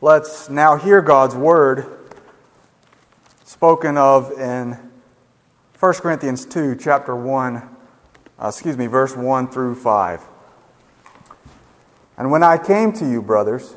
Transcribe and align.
Let's 0.00 0.48
now 0.48 0.76
hear 0.76 1.02
God's 1.02 1.34
word 1.34 1.84
spoken 3.42 3.96
of 3.96 4.30
in 4.30 4.78
1 5.80 5.94
Corinthians 5.94 6.46
2, 6.46 6.76
chapter 6.76 7.16
1, 7.16 7.56
uh, 7.56 8.46
excuse 8.46 8.78
me, 8.78 8.86
verse 8.86 9.16
1 9.16 9.50
through 9.50 9.74
5. 9.74 10.22
And 12.16 12.30
when 12.30 12.44
I 12.44 12.58
came 12.58 12.92
to 12.92 13.10
you, 13.10 13.20
brothers, 13.20 13.74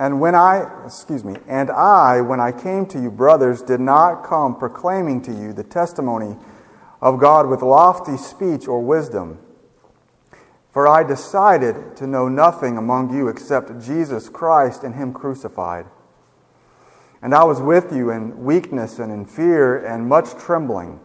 and 0.00 0.20
when 0.20 0.34
I, 0.34 0.68
excuse 0.84 1.22
me, 1.22 1.36
and 1.46 1.70
I, 1.70 2.20
when 2.20 2.40
I 2.40 2.50
came 2.50 2.86
to 2.86 3.00
you, 3.00 3.12
brothers, 3.12 3.62
did 3.62 3.78
not 3.78 4.24
come 4.24 4.56
proclaiming 4.58 5.22
to 5.22 5.30
you 5.32 5.52
the 5.52 5.62
testimony 5.62 6.36
of 7.00 7.20
God 7.20 7.48
with 7.48 7.62
lofty 7.62 8.16
speech 8.16 8.66
or 8.66 8.82
wisdom 8.82 9.38
for 10.70 10.86
I 10.86 11.02
decided 11.02 11.96
to 11.96 12.06
know 12.06 12.28
nothing 12.28 12.76
among 12.76 13.14
you 13.14 13.28
except 13.28 13.80
Jesus 13.80 14.28
Christ 14.28 14.84
and 14.84 14.94
Him 14.94 15.12
crucified. 15.12 15.86
And 17.22 17.34
I 17.34 17.44
was 17.44 17.60
with 17.60 17.92
you 17.92 18.10
in 18.10 18.44
weakness 18.44 18.98
and 18.98 19.12
in 19.12 19.26
fear 19.26 19.76
and 19.84 20.08
much 20.08 20.34
trembling. 20.36 21.00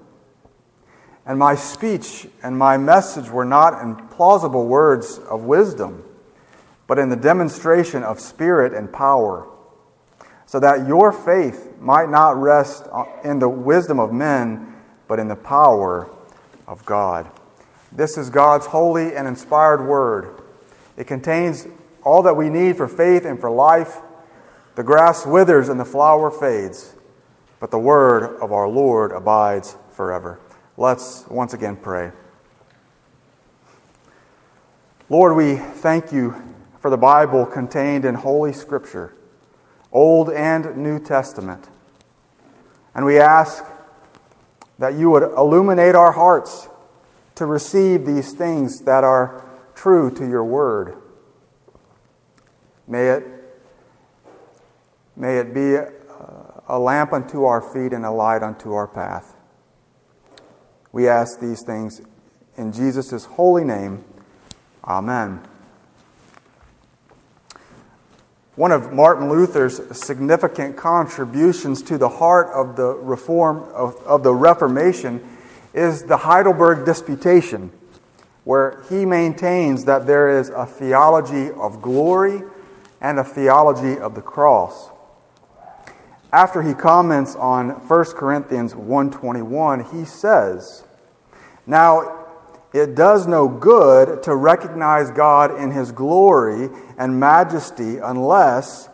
And 1.26 1.40
my 1.40 1.56
speech 1.56 2.28
and 2.44 2.58
my 2.58 2.78
message 2.78 3.30
were 3.30 3.46
not 3.46 3.82
in 3.82 3.96
plausible 4.10 4.68
words 4.68 5.18
of 5.18 5.44
wisdom, 5.44 6.04
but 6.88 7.00
in 7.00 7.10
the 7.10 7.16
demonstration 7.16 8.04
of 8.04 8.20
spirit 8.20 8.74
and 8.74 8.94
power, 8.94 9.48
so 10.46 10.60
that 10.60 10.88
your 10.88 11.12
faith 11.12 11.74
might 11.80 12.10
not 12.10 12.40
rest 12.40 12.88
in 13.24 13.40
the 13.40 13.50
wisdom 13.50 14.00
of 14.00 14.14
men, 14.14 14.76
but 15.08 15.20
in 15.20 15.28
the 15.28 15.36
power 15.36 16.08
of 16.68 16.86
God. 16.86 17.30
This 17.96 18.18
is 18.18 18.30
God's 18.30 18.66
holy 18.66 19.16
and 19.16 19.26
inspired 19.26 19.88
word. 19.88 20.42
It 20.98 21.08
contains 21.08 21.66
all 22.04 22.24
that 22.24 22.36
we 22.36 22.50
need 22.50 22.76
for 22.76 22.90
faith 22.90 23.24
and 23.24 23.40
for 23.40 23.50
life. 23.50 23.98
The 24.76 24.84
grass 24.84 25.26
withers 25.26 25.70
and 25.70 25.80
the 25.80 25.86
flower 25.86 26.30
fades, 26.30 26.94
but 27.62 27.72
the 27.72 27.80
word 27.80 28.38
of 28.42 28.52
our 28.52 28.68
Lord 28.68 29.14
abides 29.14 29.78
forever. 29.92 30.42
Let's 30.76 31.26
once 31.30 31.54
again 31.54 31.78
pray. 31.78 32.12
Lord, 35.10 35.38
we 35.38 35.56
thank 35.56 36.12
you 36.12 36.36
for 36.82 36.90
the 36.90 36.98
Bible 36.98 37.46
contained 37.46 38.04
in 38.04 38.16
Holy 38.16 38.52
Scripture, 38.52 39.14
Old 39.94 40.30
and 40.30 40.76
New 40.76 41.00
Testament. 41.00 41.70
And 42.94 43.06
we 43.06 43.20
ask 43.20 43.64
that 44.80 44.96
you 44.96 45.10
would 45.12 45.24
illuminate 45.24 45.96
our 45.96 46.12
hearts 46.12 46.68
to 47.36 47.46
receive 47.46 48.06
these 48.06 48.32
things 48.32 48.82
that 48.82 49.04
are 49.04 49.46
true 49.76 50.10
to 50.16 50.28
your 50.28 50.44
word. 50.44 50.98
May 52.88 53.10
it, 53.10 53.24
may 55.16 55.38
it 55.40 55.54
be 55.54 55.76
a, 56.68 56.80
lamp 56.80 57.14
unto 57.14 57.44
our 57.44 57.62
feet 57.62 57.94
and 57.94 58.06
a 58.06 58.12
light 58.12 58.42
unto 58.42 58.74
our 58.74 58.88
path. 58.88 59.36
We 60.92 61.08
ask 61.08 61.40
these 61.40 61.62
things 61.62 62.02
in 62.58 62.72
Jesus' 62.72 63.26
holy 63.26 63.64
name. 63.64 64.06
Amen. 64.86 65.42
One 68.56 68.72
of 68.72 68.94
Martin 68.94 69.30
Luther's 69.30 69.82
significant 69.98 70.78
contributions 70.78 71.82
to 71.84 71.98
the 71.98 72.08
heart 72.08 72.48
of 72.54 72.78
the 72.78 72.94
reform 72.94 73.64
of, 73.74 73.98
of 74.06 74.24
the 74.24 74.34
Reformation 74.34 75.35
is 75.76 76.04
the 76.04 76.18
Heidelberg 76.18 76.86
Disputation, 76.86 77.72
where 78.46 78.82
he 78.90 79.06
maintains 79.06 79.86
that 79.86 80.08
there 80.08 80.40
is 80.40 80.50
a 80.50 80.66
theology 80.66 81.52
of 81.52 81.82
glory 81.82 82.44
and 83.02 83.20
a 83.20 83.24
theology 83.24 84.00
of 84.00 84.16
the 84.16 84.22
cross. 84.22 84.90
After 86.32 86.62
he 86.62 86.74
comments 86.74 87.36
on 87.36 87.72
1 87.72 88.16
Corinthians 88.16 88.74
1:21, 88.74 89.82
he 89.82 90.06
says, 90.06 90.84
"Now 91.68 92.04
it 92.72 92.96
does 92.96 93.28
no 93.28 93.48
good 93.48 94.24
to 94.24 94.36
recognize 94.36 95.12
God 95.12 95.52
in 95.56 95.72
his 95.72 95.92
glory 95.92 96.70
and 96.98 97.20
majesty 97.20 97.98
unless 97.98 98.90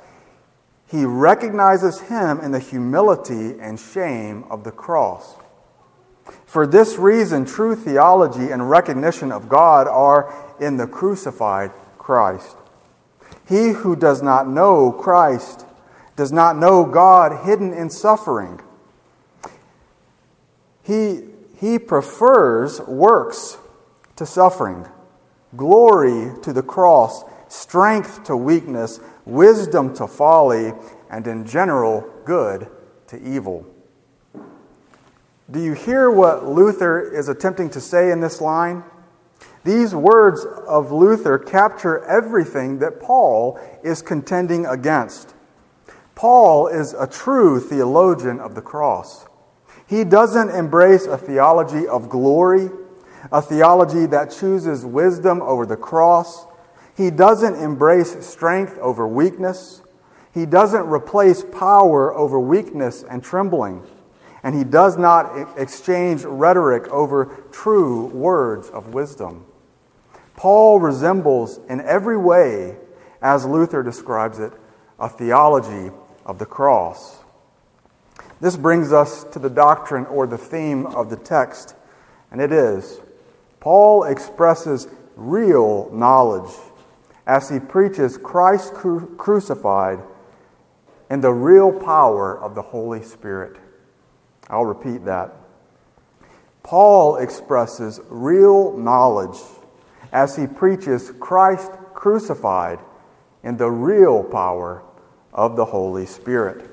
he 0.85 1.05
recognizes 1.05 2.01
him 2.01 2.39
in 2.39 2.51
the 2.51 2.59
humility 2.59 3.57
and 3.59 3.79
shame 3.79 4.45
of 4.49 4.63
the 4.63 4.71
cross." 4.71 5.35
For 6.45 6.67
this 6.67 6.97
reason, 6.97 7.45
true 7.45 7.75
theology 7.75 8.51
and 8.51 8.69
recognition 8.69 9.31
of 9.31 9.47
God 9.47 9.87
are 9.87 10.33
in 10.59 10.77
the 10.77 10.87
crucified 10.87 11.71
Christ. 11.97 12.57
He 13.47 13.69
who 13.69 13.95
does 13.95 14.21
not 14.21 14.47
know 14.47 14.91
Christ 14.91 15.65
does 16.15 16.31
not 16.31 16.57
know 16.57 16.85
God 16.85 17.45
hidden 17.45 17.73
in 17.73 17.89
suffering. 17.89 18.59
He, 20.83 21.21
he 21.57 21.79
prefers 21.79 22.81
works 22.81 23.57
to 24.17 24.25
suffering, 24.25 24.87
glory 25.55 26.31
to 26.41 26.53
the 26.53 26.63
cross, 26.63 27.23
strength 27.47 28.23
to 28.25 28.35
weakness, 28.35 28.99
wisdom 29.25 29.93
to 29.95 30.07
folly, 30.07 30.73
and 31.09 31.25
in 31.27 31.45
general, 31.45 32.07
good 32.25 32.67
to 33.07 33.21
evil. 33.21 33.65
Do 35.51 35.61
you 35.61 35.73
hear 35.73 36.09
what 36.09 36.47
Luther 36.47 37.01
is 37.01 37.27
attempting 37.27 37.69
to 37.71 37.81
say 37.81 38.09
in 38.09 38.21
this 38.21 38.39
line? 38.39 38.85
These 39.65 39.93
words 39.93 40.45
of 40.45 40.93
Luther 40.93 41.37
capture 41.37 42.05
everything 42.05 42.79
that 42.79 43.01
Paul 43.01 43.59
is 43.83 44.01
contending 44.01 44.65
against. 44.65 45.35
Paul 46.15 46.67
is 46.67 46.93
a 46.93 47.05
true 47.05 47.59
theologian 47.59 48.39
of 48.39 48.55
the 48.55 48.61
cross. 48.61 49.25
He 49.85 50.05
doesn't 50.05 50.51
embrace 50.51 51.05
a 51.05 51.17
theology 51.17 51.85
of 51.85 52.07
glory, 52.07 52.69
a 53.29 53.41
theology 53.41 54.05
that 54.05 54.31
chooses 54.31 54.85
wisdom 54.85 55.41
over 55.41 55.65
the 55.65 55.75
cross. 55.75 56.45
He 56.95 57.11
doesn't 57.11 57.55
embrace 57.55 58.25
strength 58.25 58.77
over 58.77 59.05
weakness. 59.05 59.81
He 60.33 60.45
doesn't 60.45 60.87
replace 60.87 61.43
power 61.43 62.15
over 62.15 62.39
weakness 62.39 63.03
and 63.03 63.21
trembling 63.21 63.85
and 64.43 64.55
he 64.55 64.63
does 64.63 64.97
not 64.97 65.57
exchange 65.57 66.23
rhetoric 66.23 66.87
over 66.89 67.43
true 67.51 68.07
words 68.07 68.69
of 68.69 68.93
wisdom. 68.93 69.45
Paul 70.35 70.79
resembles, 70.79 71.59
in 71.69 71.81
every 71.81 72.17
way, 72.17 72.77
as 73.21 73.45
Luther 73.45 73.83
describes 73.83 74.39
it, 74.39 74.53
a 74.99 75.07
theology 75.07 75.91
of 76.25 76.39
the 76.39 76.45
cross. 76.45 77.19
This 78.39 78.57
brings 78.57 78.91
us 78.91 79.23
to 79.25 79.39
the 79.39 79.49
doctrine 79.49 80.05
or 80.07 80.25
the 80.25 80.37
theme 80.37 80.87
of 80.87 81.09
the 81.09 81.17
text, 81.17 81.75
and 82.31 82.41
it 82.41 82.51
is 82.51 82.99
Paul 83.59 84.05
expresses 84.05 84.87
real 85.15 85.91
knowledge 85.93 86.51
as 87.27 87.49
he 87.49 87.59
preaches 87.59 88.17
Christ 88.17 88.73
cru- 88.73 89.15
crucified 89.15 89.99
and 91.09 91.23
the 91.23 91.33
real 91.33 91.71
power 91.71 92.37
of 92.37 92.55
the 92.55 92.61
Holy 92.61 93.03
Spirit. 93.03 93.57
I'll 94.51 94.65
repeat 94.65 95.05
that. 95.05 95.33
Paul 96.61 97.15
expresses 97.15 98.01
real 98.09 98.77
knowledge 98.77 99.39
as 100.11 100.35
he 100.35 100.45
preaches 100.45 101.11
Christ 101.19 101.71
crucified 101.93 102.79
in 103.43 103.57
the 103.57 103.71
real 103.71 104.23
power 104.23 104.83
of 105.33 105.55
the 105.55 105.65
Holy 105.65 106.05
Spirit. 106.05 106.69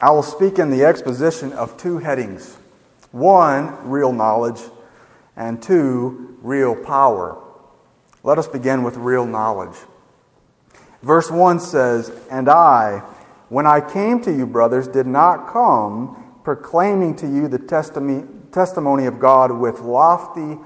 I 0.00 0.10
will 0.10 0.22
speak 0.22 0.58
in 0.58 0.70
the 0.70 0.84
exposition 0.84 1.52
of 1.54 1.76
two 1.78 1.98
headings 1.98 2.58
one, 3.10 3.88
real 3.88 4.12
knowledge, 4.12 4.60
and 5.36 5.62
two, 5.62 6.36
real 6.42 6.76
power. 6.76 7.42
Let 8.22 8.38
us 8.38 8.46
begin 8.46 8.82
with 8.82 8.96
real 8.96 9.24
knowledge. 9.24 9.76
Verse 11.02 11.30
1 11.30 11.60
says, 11.60 12.10
And 12.30 12.48
I, 12.48 12.98
when 13.48 13.66
I 13.66 13.80
came 13.80 14.20
to 14.22 14.32
you, 14.32 14.46
brothers, 14.46 14.86
did 14.86 15.06
not 15.06 15.50
come 15.50 16.25
proclaiming 16.46 17.12
to 17.16 17.26
you 17.26 17.48
the 17.48 17.58
testimony 18.52 19.06
of 19.06 19.18
God 19.18 19.50
with 19.50 19.80
lofty 19.80 20.56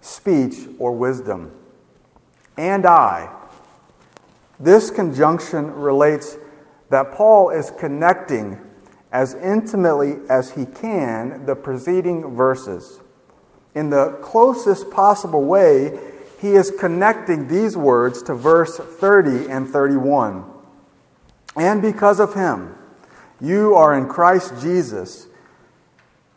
speech 0.00 0.54
or 0.78 0.92
wisdom. 0.92 1.52
And 2.56 2.86
I. 2.86 3.30
This 4.58 4.90
conjunction 4.90 5.74
relates 5.74 6.38
that 6.88 7.12
Paul 7.12 7.50
is 7.50 7.70
connecting 7.78 8.58
as 9.12 9.34
intimately 9.34 10.16
as 10.30 10.52
he 10.52 10.64
can 10.64 11.44
the 11.44 11.54
preceding 11.54 12.34
verses. 12.34 13.00
In 13.74 13.90
the 13.90 14.18
closest 14.22 14.90
possible 14.90 15.44
way, 15.44 16.00
he 16.40 16.52
is 16.52 16.70
connecting 16.80 17.46
these 17.46 17.76
words 17.76 18.22
to 18.22 18.34
verse 18.34 18.78
30 18.78 19.50
and 19.50 19.68
31. 19.68 20.46
And 21.56 21.82
because 21.82 22.20
of 22.20 22.32
him, 22.32 22.74
you 23.40 23.74
are 23.74 23.96
in 23.96 24.08
Christ 24.08 24.54
Jesus, 24.60 25.26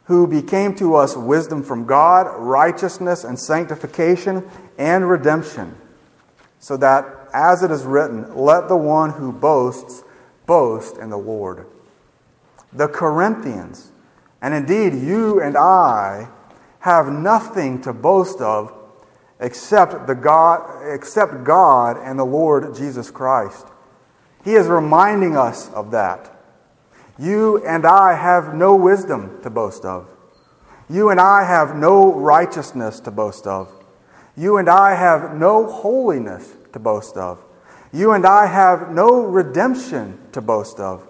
who 0.06 0.28
became 0.28 0.75
to 0.75 0.96
us 0.96 1.16
wisdom 1.16 1.63
from 1.63 1.86
God, 1.86 2.28
righteousness 2.38 3.24
and 3.24 3.40
sanctification 3.40 4.50
and 4.78 5.10
redemption, 5.10 5.75
so 6.60 6.75
that 6.78 7.30
as 7.34 7.63
it 7.63 7.72
is 7.72 7.84
written, 7.84 8.36
let 8.36 8.68
the 8.68 8.78
one 8.78 9.12
who 9.12 9.31
boasts 9.31 10.04
boast 10.46 10.98
in 10.98 11.10
the 11.10 11.18
Lord. 11.18 11.68
The 12.74 12.88
Corinthians, 12.88 13.92
and 14.42 14.54
indeed 14.54 14.94
you 14.94 15.42
and 15.42 15.56
I, 15.56 16.30
have 16.80 17.12
nothing 17.12 17.81
to 17.81 17.94
boast 17.94 18.42
of 18.42 18.74
except, 19.40 20.07
the 20.07 20.16
God, 20.16 20.81
except 20.92 21.44
God 21.44 21.98
and 21.98 22.18
the 22.18 22.25
Lord 22.25 22.75
Jesus 22.75 23.12
Christ. 23.12 23.68
He 24.44 24.56
is 24.56 24.68
reminding 24.68 25.38
us 25.38 25.69
of 25.72 25.92
that. 25.92 26.38
You 27.19 27.66
and 27.66 27.86
I 27.86 28.13
have 28.13 28.54
no 28.54 28.75
wisdom 28.75 29.42
to 29.44 29.50
boast 29.50 29.83
of. 29.83 30.07
You 30.89 31.10
and 31.10 31.19
I 31.19 31.44
have 31.44 31.75
no 31.75 32.13
righteousness 32.13 33.01
to 33.01 33.12
boast 33.12 33.45
of. 33.45 33.71
You 34.38 34.56
and 34.57 34.69
I 34.69 34.95
have 34.95 35.36
no 35.36 35.69
holiness 35.69 36.56
to 36.71 36.80
boast 36.80 37.18
of. 37.18 37.44
You 37.92 38.13
and 38.13 38.25
I 38.25 38.45
have 38.45 38.92
no 38.92 39.21
redemption 39.24 40.18
to 40.31 40.42
boast 40.42 40.80
of. 40.80 41.07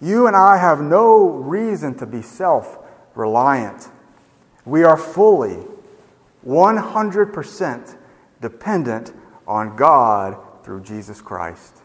You 0.00 0.28
and 0.28 0.36
I 0.36 0.58
have 0.58 0.80
no 0.80 1.26
reason 1.26 1.96
to 1.96 2.06
be 2.06 2.22
self 2.22 2.78
reliant. 3.16 3.88
We 4.64 4.84
are 4.84 4.96
fully, 4.96 5.58
100% 6.46 7.96
dependent 8.40 9.12
on 9.46 9.74
God 9.76 10.36
through 10.62 10.82
Jesus 10.82 11.20
Christ. 11.20 11.82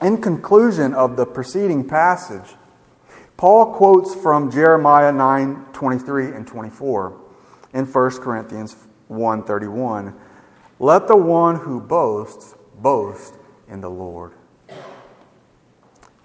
In 0.00 0.20
conclusion 0.20 0.94
of 0.94 1.16
the 1.16 1.26
preceding 1.26 1.86
passage, 1.88 2.54
Paul 3.36 3.74
quotes 3.74 4.14
from 4.14 4.50
Jeremiah 4.50 5.12
9 5.12 5.66
23 5.72 6.26
and 6.28 6.46
24 6.46 7.20
in 7.72 7.84
1 7.84 8.10
Corinthians 8.20 8.76
1 9.08 9.42
31. 9.42 10.14
Let 10.78 11.08
the 11.08 11.16
one 11.16 11.56
who 11.56 11.80
boasts 11.80 12.54
boast 12.80 13.34
in 13.68 13.80
the 13.80 13.90
Lord. 13.90 14.32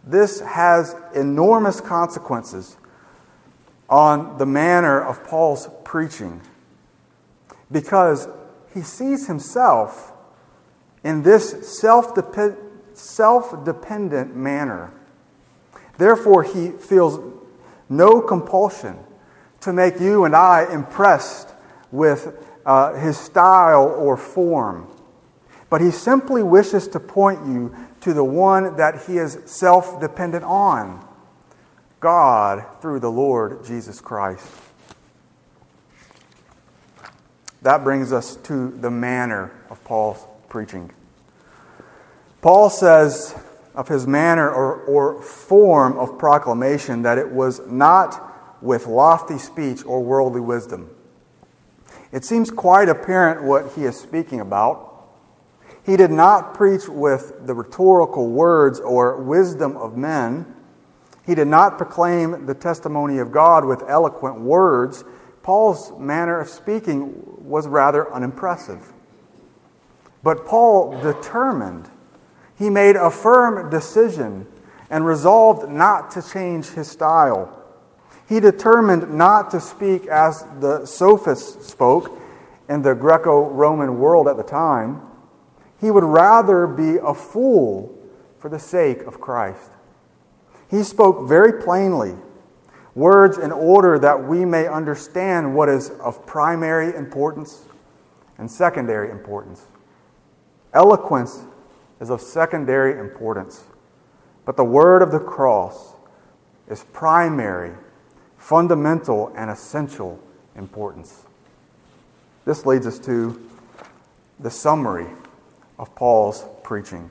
This 0.04 0.40
has 0.42 0.96
enormous 1.16 1.82
consequences 1.82 2.78
on 3.90 4.38
the 4.38 4.46
manner 4.46 5.02
of 5.02 5.24
Paul's 5.24 5.70
preaching 5.84 6.42
because 7.72 8.28
he 8.74 8.82
sees 8.82 9.28
himself 9.28 10.14
in 11.04 11.24
this 11.24 11.80
self 11.80 12.14
dependent 13.64 14.36
manner. 14.36 14.92
Therefore, 15.98 16.44
he 16.44 16.72
feels 16.72 17.20
no 17.90 18.22
compulsion 18.22 18.98
to 19.62 19.72
make 19.72 20.00
you 20.00 20.26
and 20.26 20.36
I 20.36 20.72
impressed 20.74 21.50
with 21.92 22.36
uh, 22.66 22.94
his 22.96 23.18
style 23.18 23.86
or 23.86 24.18
form. 24.18 24.88
But 25.70 25.82
he 25.82 25.92
simply 25.92 26.44
wishes 26.44 26.88
to 26.90 27.00
point 27.00 27.48
you 27.48 27.76
to 28.02 28.14
the 28.14 28.24
one 28.24 28.76
that 28.78 29.06
he 29.08 29.18
is 29.18 29.40
self 29.46 30.00
dependent 30.00 30.44
on 30.44 31.08
God 32.00 32.66
through 32.82 33.00
the 33.00 33.10
Lord 33.10 33.64
Jesus 33.66 34.02
Christ. 34.02 34.46
That 37.62 37.84
brings 37.86 38.12
us 38.12 38.36
to 38.36 38.72
the 38.72 38.92
manner 38.92 39.52
of 39.70 39.82
Paul's 39.86 40.28
preaching. 40.50 40.92
Paul 42.44 42.70
says 42.70 43.42
of 43.74 43.88
his 43.88 44.06
manner 44.06 44.52
or, 44.52 44.82
or 44.84 45.22
form 45.22 45.98
of 45.98 46.20
proclamation 46.20 47.02
that 47.04 47.18
it 47.18 47.32
was 47.32 47.66
not 47.68 48.62
with 48.62 48.86
lofty 48.86 49.38
speech 49.38 49.84
or 49.86 50.04
worldly 50.04 50.42
wisdom. 50.42 50.90
It 52.12 52.26
seems 52.26 52.52
quite 52.52 52.90
apparent 52.90 53.44
what 53.44 53.72
he 53.76 53.86
is 53.86 53.98
speaking 53.98 54.42
about. 54.42 54.90
He 55.86 55.96
did 55.96 56.12
not 56.12 56.54
preach 56.54 56.88
with 56.90 57.48
the 57.48 57.54
rhetorical 57.54 58.30
words 58.30 58.80
or 58.80 59.22
wisdom 59.22 59.78
of 59.78 59.96
men. 59.96 60.54
He 61.26 61.36
did 61.36 61.48
not 61.48 61.78
proclaim 61.78 62.46
the 62.46 62.54
testimony 62.54 63.20
of 63.20 63.32
God 63.32 63.64
with 63.64 63.84
eloquent 63.88 64.42
words. 64.42 65.06
Paul's 65.44 65.98
manner 65.98 66.42
of 66.42 66.50
speaking 66.50 67.14
was 67.38 67.68
rather 67.68 68.14
unimpressive. 68.14 68.92
But 70.24 70.46
Paul 70.46 71.02
determined, 71.02 71.90
he 72.58 72.70
made 72.70 72.96
a 72.96 73.10
firm 73.10 73.70
decision 73.70 74.48
and 74.90 75.06
resolved 75.06 75.70
not 75.70 76.12
to 76.12 76.22
change 76.22 76.70
his 76.70 76.88
style. 76.88 77.60
He 78.28 78.40
determined 78.40 79.14
not 79.14 79.52
to 79.52 79.60
speak 79.60 80.08
as 80.08 80.46
the 80.60 80.86
sophists 80.86 81.68
spoke 81.68 82.20
in 82.70 82.82
the 82.82 82.94
Greco 82.94 83.50
Roman 83.50 84.00
world 84.00 84.28
at 84.28 84.38
the 84.38 84.44
time. 84.44 85.02
He 85.82 85.92
would 85.92 86.04
rather 86.04 86.68
be 86.68 86.98
a 86.98 87.14
fool 87.14 87.94
for 88.40 88.50
the 88.50 88.60
sake 88.60 89.02
of 89.02 89.20
Christ. 89.20 89.72
He 90.70 90.84
spoke 90.84 91.28
very 91.28 91.62
plainly, 91.62 92.16
words 92.96 93.38
in 93.38 93.52
order 93.52 94.00
that 94.00 94.24
we 94.24 94.46
may 94.46 94.68
understand 94.68 95.56
what 95.56 95.70
is 95.70 95.90
of 95.90 96.26
primary 96.26 96.96
importance 96.96 97.64
and 98.38 98.50
secondary 98.50 99.12
importance. 99.12 99.66
Eloquence 100.74 101.44
is 102.04 102.10
of 102.10 102.20
secondary 102.20 103.00
importance, 103.00 103.64
but 104.44 104.58
the 104.58 104.64
word 104.64 105.02
of 105.02 105.12
the 105.12 105.20
cross 105.20 105.94
is 106.68 106.84
primary 106.92 107.72
fundamental 108.38 109.32
and 109.38 109.50
essential 109.50 110.20
importance. 110.58 111.24
This 112.44 112.66
leads 112.66 112.86
us 112.86 113.00
to 113.00 113.50
the 114.38 114.52
summary 114.52 115.08
of 115.80 115.96
Paul's 115.96 116.46
preaching 116.62 117.10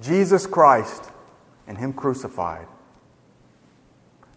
Jesus 0.00 0.46
Christ 0.46 1.10
and 1.66 1.76
Him 1.76 1.92
crucified, 1.92 2.68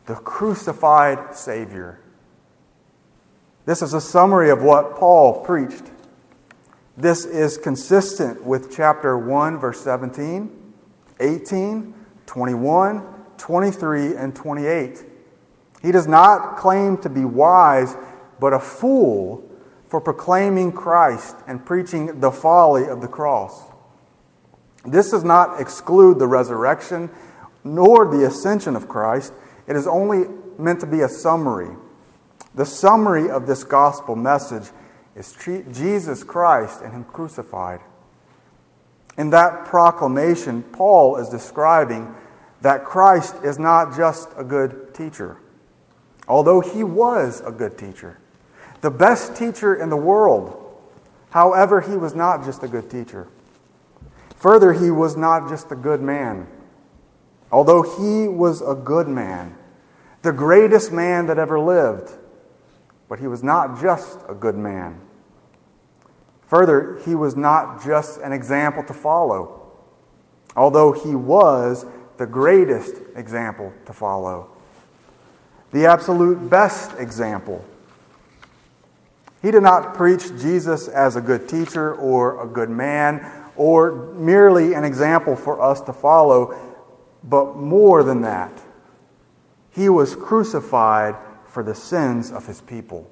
the 0.07 0.15
crucified 0.15 1.35
Savior. 1.35 1.99
This 3.65 3.83
is 3.83 3.93
a 3.93 4.01
summary 4.01 4.49
of 4.49 4.63
what 4.63 4.95
Paul 4.95 5.45
preached. 5.45 5.83
This 6.99 7.25
is 7.25 7.57
consistent 7.57 8.43
with 8.43 8.75
chapter 8.75 9.17
1, 9.17 9.59
verse 9.59 9.81
17, 9.81 10.73
18, 11.19 11.93
21, 12.25 13.01
23, 13.37 14.15
and 14.15 14.35
28 14.35 15.05
he 15.81 15.91
does 15.91 16.07
not 16.07 16.57
claim 16.57 16.97
to 16.97 17.09
be 17.09 17.23
wise, 17.23 17.95
but 18.39 18.53
a 18.53 18.59
fool 18.59 19.43
for 19.87 20.01
proclaiming 20.01 20.71
Christ 20.71 21.35
and 21.47 21.65
preaching 21.65 22.19
the 22.19 22.31
folly 22.31 22.87
of 22.87 23.01
the 23.01 23.07
cross. 23.07 23.63
This 24.85 25.11
does 25.11 25.23
not 25.23 25.59
exclude 25.59 26.19
the 26.19 26.27
resurrection 26.27 27.09
nor 27.63 28.05
the 28.05 28.25
ascension 28.25 28.75
of 28.75 28.87
Christ. 28.87 29.33
It 29.67 29.75
is 29.75 29.87
only 29.87 30.25
meant 30.57 30.79
to 30.81 30.85
be 30.85 31.01
a 31.01 31.09
summary. 31.09 31.75
The 32.55 32.65
summary 32.65 33.29
of 33.29 33.47
this 33.47 33.63
gospel 33.63 34.15
message 34.15 34.71
is 35.19 35.35
Jesus 35.71 36.23
Christ 36.23 36.81
and 36.81 36.91
Him 36.93 37.03
crucified. 37.03 37.81
In 39.17 39.29
that 39.29 39.65
proclamation, 39.65 40.63
Paul 40.63 41.17
is 41.17 41.29
describing 41.29 42.15
that 42.61 42.85
Christ 42.85 43.35
is 43.43 43.59
not 43.59 43.95
just 43.95 44.29
a 44.35 44.43
good 44.43 44.95
teacher 44.95 45.37
although 46.29 46.61
he 46.61 46.83
was 46.83 47.41
a 47.41 47.51
good 47.51 47.77
teacher, 47.77 48.19
the 48.81 48.91
best 48.91 49.35
teacher 49.35 49.75
in 49.75 49.89
the 49.89 49.97
world. 49.97 50.55
However, 51.31 51.81
he 51.81 51.97
was 51.97 52.15
not 52.15 52.45
just 52.45 52.63
a 52.63 52.67
good 52.67 52.89
teacher. 52.89 53.27
Further, 54.37 54.71
he 54.71 54.89
was 54.91 55.17
not 55.17 55.49
just 55.49 55.71
a 55.71 55.75
good 55.75 56.01
man. 56.01 56.47
Although 57.51 57.81
he 57.81 58.27
was 58.27 58.61
a 58.61 58.75
good 58.75 59.07
man, 59.07 59.57
the 60.21 60.31
greatest 60.31 60.93
man 60.93 61.25
that 61.25 61.39
ever 61.39 61.59
lived, 61.59 62.11
but 63.09 63.19
he 63.19 63.27
was 63.27 63.43
not 63.43 63.81
just 63.81 64.19
a 64.29 64.35
good 64.35 64.55
man. 64.55 65.01
Further, 66.49 66.99
he 67.05 67.15
was 67.15 67.35
not 67.35 67.83
just 67.83 68.19
an 68.21 68.33
example 68.33 68.83
to 68.83 68.93
follow, 68.93 69.71
although 70.55 70.91
he 70.91 71.15
was 71.15 71.85
the 72.17 72.27
greatest 72.27 72.95
example 73.15 73.73
to 73.85 73.93
follow 73.93 74.49
the 75.71 75.85
absolute 75.85 76.49
best 76.49 76.93
example. 76.97 77.63
He 79.41 79.51
did 79.51 79.63
not 79.63 79.93
preach 79.93 80.27
Jesus 80.41 80.87
as 80.87 81.15
a 81.15 81.21
good 81.21 81.47
teacher 81.47 81.93
or 81.95 82.43
a 82.43 82.47
good 82.47 82.69
man 82.69 83.25
or 83.55 84.13
merely 84.13 84.73
an 84.73 84.83
example 84.83 85.35
for 85.35 85.61
us 85.61 85.81
to 85.81 85.93
follow, 85.93 86.57
but 87.23 87.55
more 87.55 88.03
than 88.03 88.21
that. 88.21 88.51
He 89.71 89.89
was 89.89 90.15
crucified 90.15 91.15
for 91.45 91.63
the 91.63 91.75
sins 91.75 92.31
of 92.31 92.47
his 92.47 92.61
people. 92.61 93.09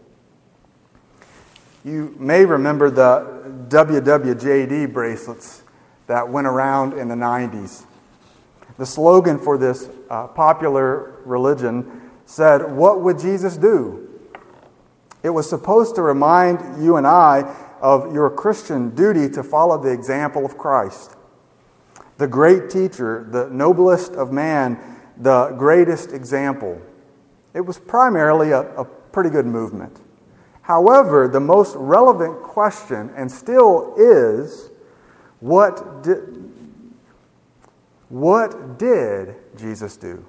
You 1.88 2.14
may 2.20 2.44
remember 2.44 2.90
the 2.90 3.66
WWJD 3.70 4.92
bracelets 4.92 5.64
that 6.08 6.28
went 6.28 6.46
around 6.46 6.92
in 6.92 7.08
the 7.08 7.16
90s. 7.16 7.86
The 8.78 8.86
slogan 8.86 9.40
for 9.40 9.58
this 9.58 9.88
uh, 10.10 10.28
popular 10.28 11.14
religion 11.24 12.12
said, 12.26 12.74
What 12.76 13.04
would 13.04 13.20
Jesus 13.20 13.56
do? 13.56 14.20
It 15.24 15.30
was 15.30 15.50
supposed 15.50 15.96
to 15.96 16.02
remind 16.02 16.84
you 16.84 16.98
and 16.98 17.08
I 17.08 17.56
of 17.80 18.14
your 18.14 18.30
Christian 18.32 18.94
duty 18.94 19.30
to 19.30 19.42
follow 19.42 19.82
the 19.82 19.94
example 19.94 20.46
of 20.46 20.58
Christ. 20.58 21.16
The 22.18 22.28
great 22.28 22.70
teacher, 22.70 23.26
the 23.32 23.48
noblest 23.50 24.12
of 24.12 24.34
man, 24.34 24.78
the 25.16 25.56
greatest 25.58 26.12
example. 26.12 26.82
It 27.54 27.62
was 27.62 27.80
primarily 27.80 28.52
a, 28.52 28.64
a 28.76 28.84
pretty 28.84 29.30
good 29.30 29.46
movement. 29.46 30.02
However, 30.68 31.30
the 31.30 31.40
most 31.40 31.78
relevant 31.78 32.44
question, 32.44 33.10
and 33.16 33.32
still 33.32 33.96
is, 33.98 34.70
what 35.40 36.04
did, 36.04 36.20
what 38.10 38.78
did 38.78 39.36
Jesus 39.58 39.96
do? 39.96 40.26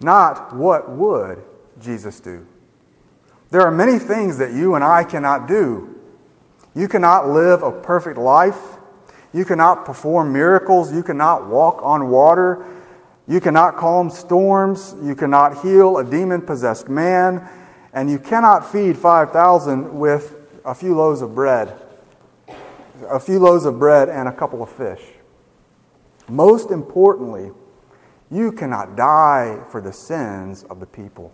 Not 0.00 0.54
what 0.54 0.88
would 0.88 1.42
Jesus 1.80 2.20
do? 2.20 2.46
There 3.50 3.62
are 3.62 3.72
many 3.72 3.98
things 3.98 4.38
that 4.38 4.52
you 4.52 4.76
and 4.76 4.84
I 4.84 5.02
cannot 5.02 5.48
do. 5.48 5.98
You 6.76 6.86
cannot 6.86 7.28
live 7.28 7.64
a 7.64 7.72
perfect 7.72 8.18
life. 8.18 8.78
You 9.32 9.44
cannot 9.44 9.84
perform 9.84 10.32
miracles. 10.32 10.92
You 10.92 11.02
cannot 11.02 11.48
walk 11.48 11.80
on 11.82 12.08
water. 12.08 12.64
You 13.26 13.40
cannot 13.40 13.76
calm 13.76 14.10
storms. 14.10 14.94
You 15.02 15.16
cannot 15.16 15.60
heal 15.60 15.98
a 15.98 16.04
demon 16.04 16.42
possessed 16.42 16.88
man. 16.88 17.48
And 17.92 18.10
you 18.10 18.18
cannot 18.18 18.70
feed 18.70 18.96
5,000 18.96 19.98
with 19.98 20.36
a 20.64 20.74
few 20.74 20.94
loaves 20.94 21.20
of 21.20 21.34
bread. 21.34 21.76
A 23.10 23.20
few 23.20 23.38
loaves 23.38 23.64
of 23.64 23.78
bread 23.78 24.08
and 24.08 24.28
a 24.28 24.32
couple 24.32 24.62
of 24.62 24.70
fish. 24.70 25.02
Most 26.28 26.70
importantly, 26.70 27.50
you 28.30 28.52
cannot 28.52 28.96
die 28.96 29.58
for 29.70 29.80
the 29.80 29.92
sins 29.92 30.64
of 30.64 30.80
the 30.80 30.86
people. 30.86 31.32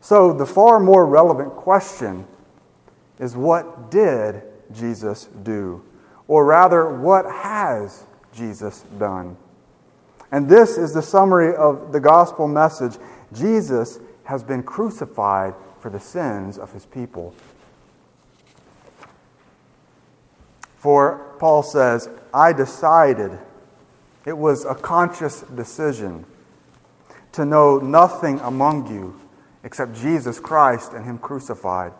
So, 0.00 0.32
the 0.32 0.46
far 0.46 0.80
more 0.80 1.06
relevant 1.06 1.54
question 1.54 2.26
is 3.18 3.36
what 3.36 3.90
did 3.90 4.42
Jesus 4.72 5.26
do? 5.42 5.84
Or 6.26 6.44
rather, 6.44 6.88
what 6.88 7.26
has 7.26 8.04
Jesus 8.34 8.84
done? 8.98 9.36
And 10.32 10.48
this 10.48 10.78
is 10.78 10.94
the 10.94 11.02
summary 11.02 11.54
of 11.54 11.92
the 11.92 12.00
gospel 12.00 12.48
message 12.48 12.96
Jesus 13.32 13.98
has 14.30 14.44
been 14.44 14.62
crucified 14.62 15.54
for 15.80 15.90
the 15.90 16.00
sins 16.00 16.56
of 16.56 16.72
his 16.72 16.86
people. 16.86 17.34
For 20.76 21.34
Paul 21.38 21.62
says, 21.62 22.08
I 22.32 22.52
decided, 22.52 23.38
it 24.24 24.38
was 24.38 24.64
a 24.64 24.74
conscious 24.74 25.42
decision, 25.42 26.24
to 27.32 27.44
know 27.44 27.78
nothing 27.78 28.40
among 28.40 28.90
you 28.90 29.20
except 29.62 29.94
Jesus 29.94 30.40
Christ 30.40 30.92
and 30.92 31.04
Him 31.04 31.18
crucified. 31.18 31.92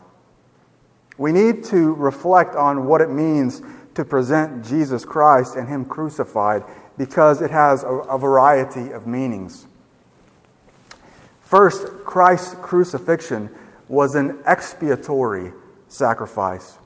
We 1.18 1.32
need 1.32 1.64
to 1.64 1.94
reflect 1.94 2.54
on 2.54 2.86
what 2.86 3.00
it 3.00 3.10
means 3.10 3.60
to 3.94 4.04
present 4.04 4.64
Jesus 4.64 5.04
Christ 5.04 5.56
and 5.56 5.68
Him 5.68 5.84
crucified 5.84 6.64
because 6.96 7.42
it 7.42 7.50
has 7.50 7.82
a, 7.84 8.18
variety 8.18 8.92
of 8.92 9.06
meanings. 9.06 9.66
First, 11.50 11.88
Christ's 12.04 12.54
crucifixion 12.62 13.50
was 13.88 14.14
an 14.14 14.38
expiatory 14.46 15.52
sacrifice. 15.88 16.78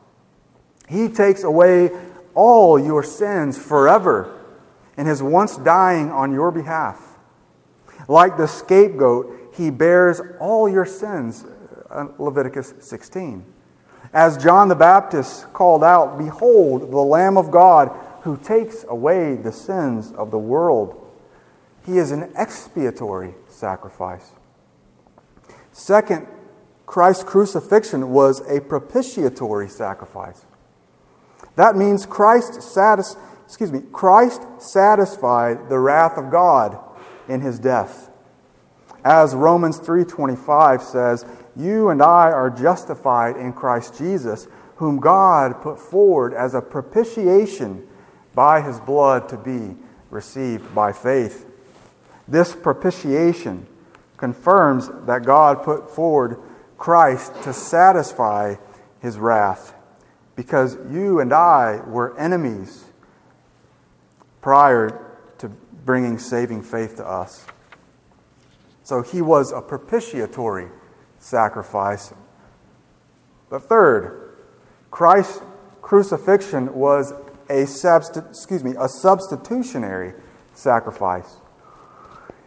He 0.88 1.10
takes 1.10 1.44
away 1.44 1.90
all 2.34 2.78
your 2.78 3.02
sins 3.02 3.58
forever 3.58 4.40
in 4.96 5.04
his 5.04 5.22
once 5.22 5.58
dying 5.58 6.10
on 6.10 6.32
your 6.32 6.50
behalf. 6.50 7.18
Like 8.08 8.38
the 8.38 8.48
scapegoat, 8.48 9.52
he 9.54 9.68
bears 9.68 10.22
all 10.40 10.66
your 10.66 10.86
sins, 10.86 11.44
uh, 11.90 12.06
Leviticus 12.18 12.72
16. 12.80 13.44
As 14.14 14.42
John 14.42 14.68
the 14.68 14.74
Baptist 14.74 15.52
called 15.52 15.84
out, 15.84 16.16
Behold, 16.16 16.90
the 16.90 16.96
Lamb 16.96 17.36
of 17.36 17.50
God 17.50 17.94
who 18.22 18.38
takes 18.38 18.86
away 18.88 19.34
the 19.34 19.52
sins 19.52 20.10
of 20.12 20.30
the 20.30 20.38
world. 20.38 21.06
He 21.84 21.98
is 21.98 22.12
an 22.12 22.32
expiatory 22.34 23.34
sacrifice. 23.50 24.30
Second, 25.74 26.28
Christ's 26.86 27.24
crucifixion 27.24 28.10
was 28.10 28.40
a 28.48 28.60
propitiatory 28.60 29.68
sacrifice. 29.68 30.46
That 31.56 31.76
means 31.76 32.06
Christ 32.06 32.62
satis- 32.62 33.16
excuse 33.44 33.72
me, 33.72 33.82
Christ 33.92 34.40
satisfied 34.58 35.68
the 35.68 35.80
wrath 35.80 36.16
of 36.16 36.30
God 36.30 36.78
in 37.28 37.40
his 37.40 37.58
death. 37.58 38.08
As 39.04 39.34
Romans 39.34 39.80
3:25 39.80 40.80
says, 40.80 41.26
you 41.56 41.88
and 41.88 42.00
I 42.00 42.30
are 42.30 42.50
justified 42.50 43.36
in 43.36 43.52
Christ 43.52 43.98
Jesus, 43.98 44.46
whom 44.76 45.00
God 45.00 45.60
put 45.60 45.80
forward 45.80 46.32
as 46.34 46.54
a 46.54 46.62
propitiation 46.62 47.84
by 48.32 48.60
his 48.60 48.78
blood 48.78 49.28
to 49.28 49.36
be 49.36 49.76
received 50.10 50.72
by 50.72 50.92
faith. 50.92 51.46
This 52.28 52.54
propitiation 52.54 53.66
confirms 54.24 54.88
that 55.04 55.22
God 55.22 55.62
put 55.62 55.94
forward 55.94 56.40
Christ 56.78 57.30
to 57.42 57.52
satisfy 57.52 58.54
his 59.00 59.18
wrath 59.18 59.74
because 60.34 60.78
you 60.90 61.20
and 61.20 61.30
I 61.30 61.82
were 61.86 62.18
enemies 62.18 62.84
prior 64.40 65.14
to 65.36 65.48
bringing 65.84 66.18
saving 66.18 66.62
faith 66.62 66.96
to 66.96 67.06
us. 67.06 67.44
So 68.82 69.02
he 69.02 69.20
was 69.20 69.52
a 69.52 69.60
propitiatory 69.60 70.70
sacrifice. 71.18 72.14
But 73.50 73.68
third, 73.68 74.38
Christ's 74.90 75.42
crucifixion 75.82 76.72
was 76.72 77.12
a 77.50 77.64
substi- 77.64 78.26
excuse 78.30 78.64
me, 78.64 78.72
a 78.80 78.88
substitutionary 78.88 80.14
sacrifice. 80.54 81.36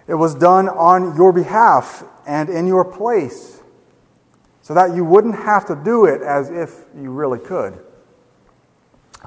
It 0.07 0.15
was 0.15 0.33
done 0.33 0.69
on 0.69 1.15
your 1.17 1.33
behalf 1.33 2.03
and 2.25 2.49
in 2.49 2.65
your 2.65 2.85
place 2.85 3.61
so 4.61 4.73
that 4.73 4.95
you 4.95 5.05
wouldn't 5.05 5.35
have 5.35 5.65
to 5.67 5.75
do 5.75 6.05
it 6.05 6.21
as 6.21 6.49
if 6.49 6.85
you 6.95 7.11
really 7.11 7.39
could. 7.39 7.79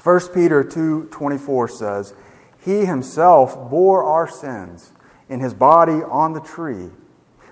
1 0.03 0.33
Peter 0.33 0.65
2:24 0.65 1.69
says, 1.69 2.15
"He 2.59 2.87
himself 2.87 3.57
bore 3.71 4.05
our 4.05 4.27
sins 4.27 4.93
in 5.29 5.41
his 5.41 5.55
body 5.55 6.03
on 6.03 6.33
the 6.33 6.41
tree, 6.41 6.91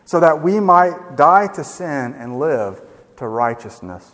so 0.05 0.21
that 0.21 0.43
we 0.43 0.61
might 0.61 1.17
die 1.17 1.47
to 1.49 1.65
sin 1.65 2.15
and 2.15 2.39
live 2.39 2.83
to 3.17 3.29
righteousness." 3.29 4.13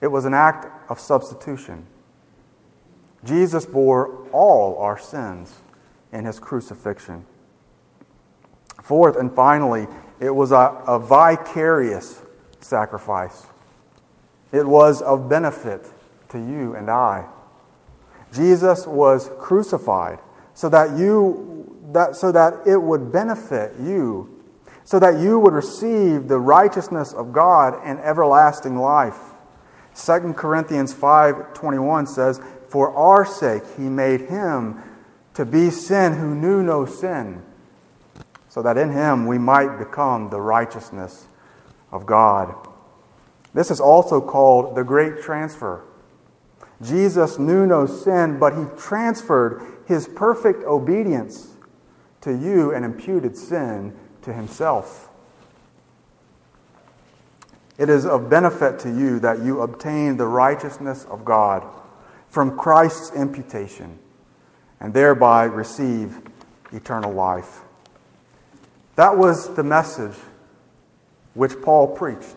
It 0.00 0.08
was 0.08 0.24
an 0.24 0.34
act 0.34 0.90
of 0.90 1.00
substitution. 1.00 1.86
Jesus 3.24 3.64
bore 3.66 4.10
all 4.32 4.78
our 4.78 4.98
sins 4.98 5.62
in 6.16 6.24
his 6.24 6.40
crucifixion. 6.40 7.26
Fourth 8.82 9.16
and 9.16 9.32
finally, 9.32 9.86
it 10.18 10.30
was 10.30 10.50
a, 10.50 10.82
a 10.86 10.98
vicarious 10.98 12.22
sacrifice. 12.60 13.46
It 14.50 14.66
was 14.66 15.02
of 15.02 15.28
benefit 15.28 15.86
to 16.30 16.38
you 16.38 16.74
and 16.74 16.90
I. 16.90 17.26
Jesus 18.32 18.86
was 18.86 19.30
crucified 19.38 20.18
so 20.54 20.68
that 20.70 20.98
you 20.98 21.76
that 21.92 22.16
so 22.16 22.32
that 22.32 22.66
it 22.66 22.80
would 22.80 23.12
benefit 23.12 23.74
you 23.80 24.32
so 24.84 24.98
that 25.00 25.18
you 25.18 25.38
would 25.38 25.52
receive 25.52 26.28
the 26.28 26.38
righteousness 26.38 27.12
of 27.12 27.32
God 27.32 27.78
and 27.84 27.98
everlasting 28.00 28.76
life. 28.76 29.18
2 29.94 30.36
Corinthians 30.36 30.92
5:21 30.92 32.06
says, 32.06 32.40
"For 32.68 32.94
our 32.94 33.24
sake 33.24 33.66
he 33.76 33.88
made 33.88 34.22
him 34.22 34.82
to 35.36 35.46
be 35.46 35.70
sin 35.70 36.14
who 36.14 36.34
knew 36.34 36.62
no 36.62 36.84
sin." 36.84 37.42
so 38.56 38.62
that 38.62 38.78
in 38.78 38.90
him 38.90 39.26
we 39.26 39.36
might 39.36 39.76
become 39.76 40.30
the 40.30 40.40
righteousness 40.40 41.28
of 41.92 42.06
God. 42.06 42.54
This 43.52 43.70
is 43.70 43.80
also 43.80 44.18
called 44.18 44.74
the 44.74 44.82
great 44.82 45.20
transfer. 45.20 45.82
Jesus 46.80 47.38
knew 47.38 47.66
no 47.66 47.84
sin, 47.84 48.38
but 48.38 48.56
he 48.56 48.64
transferred 48.78 49.60
his 49.84 50.08
perfect 50.08 50.64
obedience 50.64 51.48
to 52.22 52.34
you 52.34 52.72
and 52.72 52.82
imputed 52.82 53.36
sin 53.36 53.94
to 54.22 54.32
himself. 54.32 55.10
It 57.76 57.90
is 57.90 58.06
of 58.06 58.30
benefit 58.30 58.78
to 58.78 58.88
you 58.88 59.18
that 59.18 59.40
you 59.40 59.60
obtain 59.60 60.16
the 60.16 60.26
righteousness 60.26 61.04
of 61.10 61.26
God 61.26 61.62
from 62.30 62.56
Christ's 62.56 63.14
imputation 63.14 63.98
and 64.80 64.92
thereby 64.92 65.44
receive 65.44 66.20
eternal 66.72 67.12
life. 67.12 67.60
That 68.96 69.16
was 69.16 69.54
the 69.54 69.64
message 69.64 70.16
which 71.34 71.60
Paul 71.62 71.88
preached. 71.88 72.36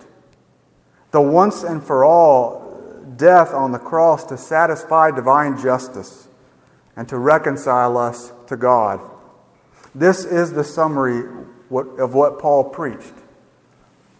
The 1.11 1.21
once 1.21 1.63
and 1.63 1.83
for 1.83 2.03
all 2.03 2.67
death 3.15 3.53
on 3.53 3.71
the 3.71 3.79
cross 3.79 4.23
to 4.25 4.37
satisfy 4.37 5.11
divine 5.11 5.59
justice 5.59 6.27
and 6.95 7.07
to 7.09 7.17
reconcile 7.17 7.97
us 7.97 8.31
to 8.47 8.57
God. 8.57 8.99
This 9.95 10.25
is 10.25 10.51
the 10.53 10.63
summary 10.63 11.23
of 11.71 12.13
what 12.13 12.39
Paul 12.39 12.65
preached. 12.65 13.13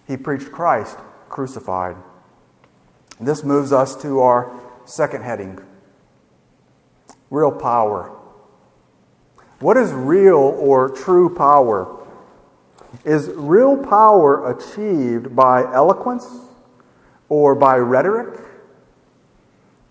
He 0.07 0.17
preached 0.17 0.51
Christ 0.51 0.97
crucified. 1.29 1.95
This 3.19 3.43
moves 3.43 3.71
us 3.71 3.95
to 4.01 4.21
our 4.21 4.51
second 4.85 5.23
heading 5.23 5.59
real 7.29 7.51
power. 7.51 8.15
What 9.59 9.77
is 9.77 9.91
real 9.91 10.37
or 10.37 10.89
true 10.89 11.33
power? 11.35 11.97
Is 13.03 13.29
real 13.35 13.77
power 13.77 14.49
achieved 14.51 15.35
by 15.35 15.63
eloquence 15.63 16.27
or 17.27 17.55
by 17.55 17.77
rhetoric? 17.77 18.39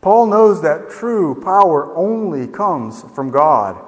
Paul 0.01 0.27
knows 0.27 0.63
that 0.63 0.91
true 0.91 1.41
power 1.43 1.95
only 1.97 2.47
comes 2.47 3.03
from 3.15 3.31
God 3.31 3.85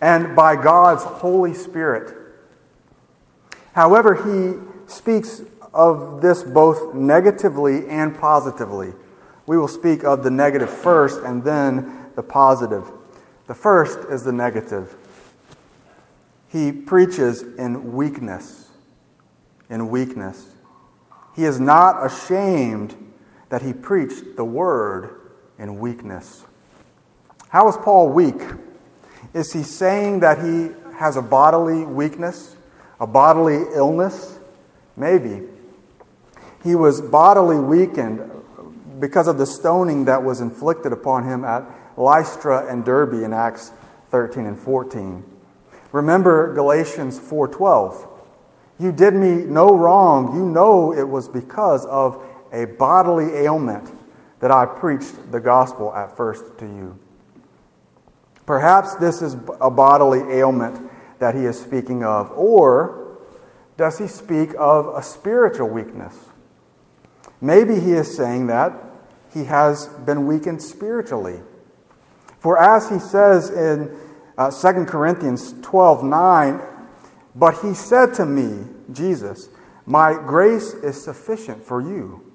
and 0.00 0.34
by 0.34 0.56
God's 0.56 1.04
Holy 1.04 1.54
Spirit. 1.54 2.14
However, 3.74 4.14
he 4.14 4.58
speaks 4.90 5.42
of 5.72 6.20
this 6.22 6.42
both 6.42 6.94
negatively 6.94 7.86
and 7.88 8.18
positively. 8.18 8.92
We 9.46 9.56
will 9.56 9.68
speak 9.68 10.04
of 10.04 10.24
the 10.24 10.30
negative 10.30 10.70
first 10.70 11.22
and 11.22 11.44
then 11.44 11.97
the 12.18 12.22
positive. 12.24 12.90
The 13.46 13.54
first 13.54 14.00
is 14.10 14.24
the 14.24 14.32
negative. 14.32 14.96
He 16.48 16.72
preaches 16.72 17.42
in 17.42 17.92
weakness. 17.92 18.70
In 19.70 19.88
weakness. 19.88 20.48
He 21.36 21.44
is 21.44 21.60
not 21.60 22.04
ashamed 22.04 22.96
that 23.50 23.62
he 23.62 23.72
preached 23.72 24.34
the 24.34 24.44
word 24.44 25.30
in 25.60 25.78
weakness. 25.78 26.44
How 27.50 27.68
is 27.68 27.76
Paul 27.76 28.08
weak? 28.08 28.42
Is 29.32 29.52
he 29.52 29.62
saying 29.62 30.18
that 30.18 30.44
he 30.44 30.70
has 30.96 31.16
a 31.16 31.22
bodily 31.22 31.84
weakness, 31.84 32.56
a 32.98 33.06
bodily 33.06 33.62
illness? 33.76 34.40
Maybe. 34.96 35.42
He 36.64 36.74
was 36.74 37.00
bodily 37.00 37.60
weakened 37.60 38.28
because 38.98 39.28
of 39.28 39.38
the 39.38 39.46
stoning 39.46 40.06
that 40.06 40.24
was 40.24 40.40
inflicted 40.40 40.92
upon 40.92 41.22
him 41.22 41.44
at 41.44 41.62
Lystra 41.98 42.66
and 42.70 42.84
Derbe 42.84 43.24
in 43.24 43.32
Acts 43.32 43.72
13 44.10 44.46
and 44.46 44.58
14. 44.58 45.24
Remember 45.92 46.54
Galatians 46.54 47.18
4:12. 47.18 48.06
You 48.78 48.92
did 48.92 49.14
me 49.14 49.44
no 49.44 49.74
wrong. 49.74 50.34
You 50.34 50.46
know 50.46 50.92
it 50.92 51.08
was 51.08 51.28
because 51.28 51.84
of 51.86 52.22
a 52.52 52.66
bodily 52.66 53.34
ailment 53.34 53.90
that 54.40 54.50
I 54.50 54.66
preached 54.66 55.32
the 55.32 55.40
gospel 55.40 55.92
at 55.92 56.16
first 56.16 56.58
to 56.58 56.64
you. 56.64 56.96
Perhaps 58.46 58.94
this 58.94 59.20
is 59.20 59.36
a 59.60 59.70
bodily 59.70 60.20
ailment 60.38 60.90
that 61.18 61.34
he 61.34 61.44
is 61.44 61.60
speaking 61.60 62.04
of, 62.04 62.30
or 62.36 63.18
does 63.76 63.98
he 63.98 64.06
speak 64.06 64.54
of 64.56 64.88
a 64.94 65.02
spiritual 65.02 65.68
weakness? 65.68 66.14
Maybe 67.40 67.80
he 67.80 67.92
is 67.92 68.16
saying 68.16 68.46
that 68.46 68.72
he 69.34 69.44
has 69.44 69.86
been 69.86 70.26
weakened 70.26 70.62
spiritually. 70.62 71.40
For 72.38 72.58
as 72.58 72.88
he 72.88 72.98
says 72.98 73.50
in 73.50 73.96
uh, 74.36 74.50
2 74.50 74.84
Corinthians 74.84 75.54
12 75.62 76.04
9, 76.04 76.60
but 77.34 77.60
he 77.60 77.74
said 77.74 78.14
to 78.14 78.26
me, 78.26 78.66
Jesus, 78.92 79.48
My 79.86 80.14
grace 80.14 80.74
is 80.74 81.02
sufficient 81.02 81.64
for 81.64 81.80
you, 81.80 82.32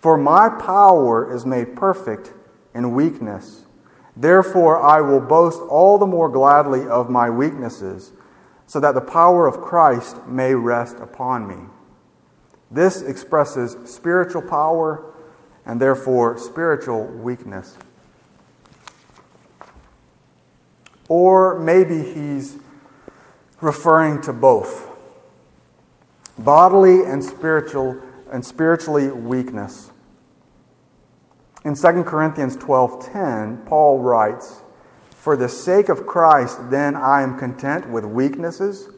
for 0.00 0.16
my 0.16 0.48
power 0.48 1.34
is 1.34 1.44
made 1.44 1.76
perfect 1.76 2.32
in 2.74 2.94
weakness. 2.94 3.64
Therefore, 4.16 4.80
I 4.82 5.00
will 5.00 5.20
boast 5.20 5.60
all 5.62 5.98
the 5.98 6.06
more 6.06 6.28
gladly 6.28 6.86
of 6.86 7.08
my 7.08 7.30
weaknesses, 7.30 8.12
so 8.66 8.80
that 8.80 8.94
the 8.94 9.00
power 9.00 9.46
of 9.46 9.60
Christ 9.60 10.26
may 10.26 10.54
rest 10.54 10.96
upon 11.00 11.46
me. 11.46 11.66
This 12.70 13.02
expresses 13.02 13.76
spiritual 13.90 14.42
power 14.42 15.12
and 15.66 15.80
therefore 15.80 16.38
spiritual 16.38 17.06
weakness. 17.06 17.76
Or 21.10 21.58
maybe 21.58 22.04
he's 22.04 22.56
referring 23.60 24.22
to 24.22 24.32
both 24.32 24.88
bodily 26.38 27.04
and 27.04 27.22
spiritual 27.22 27.96
and 28.30 28.46
spiritually 28.46 29.08
weakness. 29.08 29.90
In 31.64 31.74
2 31.74 32.04
Corinthians 32.04 32.56
12:10, 32.56 33.58
Paul 33.66 33.98
writes, 33.98 34.62
"For 35.16 35.36
the 35.36 35.48
sake 35.48 35.88
of 35.88 36.06
Christ, 36.06 36.70
then 36.70 36.94
I 36.94 37.22
am 37.22 37.36
content 37.36 37.90
with 37.90 38.04
weaknesses, 38.04 38.88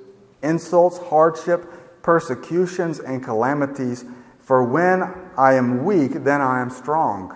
insults, 0.43 0.99
hardship, 0.99 2.03
persecutions, 2.03 3.01
and 3.01 3.25
calamities, 3.25 4.05
for 4.39 4.63
when 4.63 5.15
I 5.39 5.55
am 5.55 5.83
weak, 5.83 6.25
then 6.25 6.43
I 6.43 6.61
am 6.61 6.69
strong." 6.69 7.33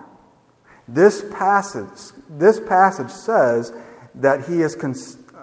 This 0.87 1.25
passage, 1.33 2.13
this 2.29 2.61
passage 2.61 3.11
says 3.11 3.73
that 4.17 4.47
he 4.47 4.63
is, 4.63 4.75
con- 4.75 4.95
uh, 5.35 5.43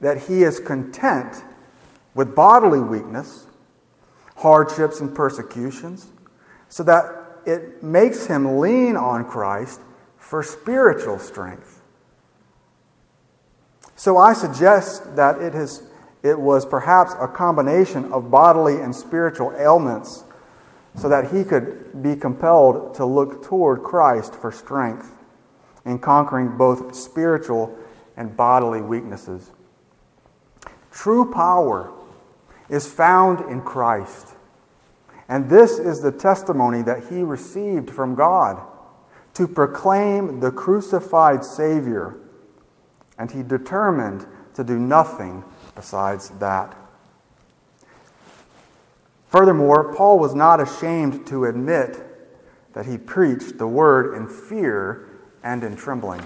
that 0.00 0.22
he 0.22 0.42
is 0.42 0.60
content 0.60 1.42
with 2.14 2.34
bodily 2.34 2.80
weakness, 2.80 3.46
hardships, 4.36 5.00
and 5.00 5.14
persecutions, 5.14 6.10
so 6.68 6.82
that 6.84 7.04
it 7.44 7.82
makes 7.82 8.26
him 8.26 8.58
lean 8.58 8.96
on 8.96 9.24
Christ 9.24 9.80
for 10.16 10.42
spiritual 10.42 11.18
strength. 11.18 11.82
So 13.96 14.16
I 14.16 14.32
suggest 14.32 15.16
that 15.16 15.40
it, 15.40 15.54
has, 15.54 15.82
it 16.22 16.38
was 16.38 16.64
perhaps 16.64 17.12
a 17.20 17.28
combination 17.28 18.12
of 18.12 18.30
bodily 18.30 18.80
and 18.80 18.94
spiritual 18.94 19.52
ailments 19.58 20.24
so 20.96 21.08
that 21.08 21.32
he 21.32 21.44
could 21.44 22.02
be 22.02 22.16
compelled 22.16 22.94
to 22.94 23.04
look 23.04 23.44
toward 23.44 23.82
Christ 23.82 24.34
for 24.34 24.52
strength 24.52 25.10
in 25.84 25.98
conquering 25.98 26.56
both 26.56 26.94
spiritual 26.94 27.76
and 28.16 28.36
bodily 28.36 28.80
weaknesses. 28.80 29.50
True 30.90 31.32
power 31.32 31.92
is 32.68 32.90
found 32.90 33.40
in 33.50 33.60
Christ. 33.60 34.28
And 35.28 35.50
this 35.50 35.78
is 35.78 36.00
the 36.00 36.12
testimony 36.12 36.82
that 36.82 37.08
he 37.08 37.22
received 37.22 37.90
from 37.90 38.14
God 38.14 38.60
to 39.34 39.48
proclaim 39.48 40.40
the 40.40 40.52
crucified 40.52 41.44
Savior. 41.44 42.16
And 43.18 43.30
he 43.30 43.42
determined 43.42 44.26
to 44.54 44.64
do 44.64 44.78
nothing 44.78 45.44
besides 45.74 46.30
that. 46.38 46.76
Furthermore, 49.28 49.92
Paul 49.94 50.20
was 50.20 50.34
not 50.34 50.60
ashamed 50.60 51.26
to 51.26 51.46
admit 51.46 52.00
that 52.74 52.86
he 52.86 52.98
preached 52.98 53.58
the 53.58 53.66
word 53.66 54.14
in 54.14 54.28
fear 54.28 55.08
and 55.44 55.62
in 55.62 55.76
trembling. 55.76 56.22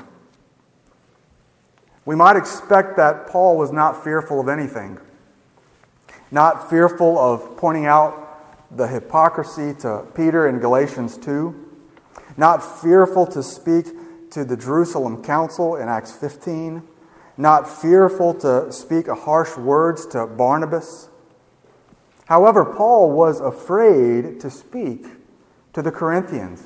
We 2.06 2.14
might 2.14 2.36
expect 2.36 2.96
that 2.96 3.26
Paul 3.26 3.58
was 3.58 3.70
not 3.70 4.02
fearful 4.02 4.40
of 4.40 4.48
anything, 4.48 4.98
not 6.30 6.70
fearful 6.70 7.18
of 7.18 7.58
pointing 7.58 7.84
out 7.84 8.24
the 8.74 8.86
hypocrisy 8.86 9.74
to 9.80 10.06
Peter 10.14 10.48
in 10.48 10.58
Galatians 10.58 11.18
2, 11.18 11.66
not 12.38 12.60
fearful 12.80 13.26
to 13.26 13.42
speak 13.42 13.86
to 14.30 14.44
the 14.44 14.56
Jerusalem 14.56 15.22
council 15.22 15.76
in 15.76 15.88
Acts 15.88 16.12
15, 16.12 16.82
not 17.36 17.68
fearful 17.68 18.34
to 18.34 18.72
speak 18.72 19.08
harsh 19.08 19.56
words 19.56 20.06
to 20.06 20.26
Barnabas. 20.26 21.08
However, 22.26 22.64
Paul 22.64 23.10
was 23.12 23.40
afraid 23.40 24.40
to 24.40 24.50
speak 24.50 25.06
to 25.72 25.82
the 25.82 25.90
Corinthians. 25.90 26.62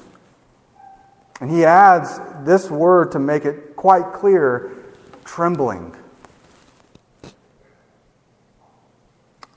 And 1.40 1.50
he 1.50 1.64
adds 1.64 2.20
this 2.44 2.70
word 2.70 3.12
to 3.12 3.18
make 3.18 3.44
it 3.44 3.74
quite 3.76 4.12
clear 4.12 4.76
trembling. 5.24 5.96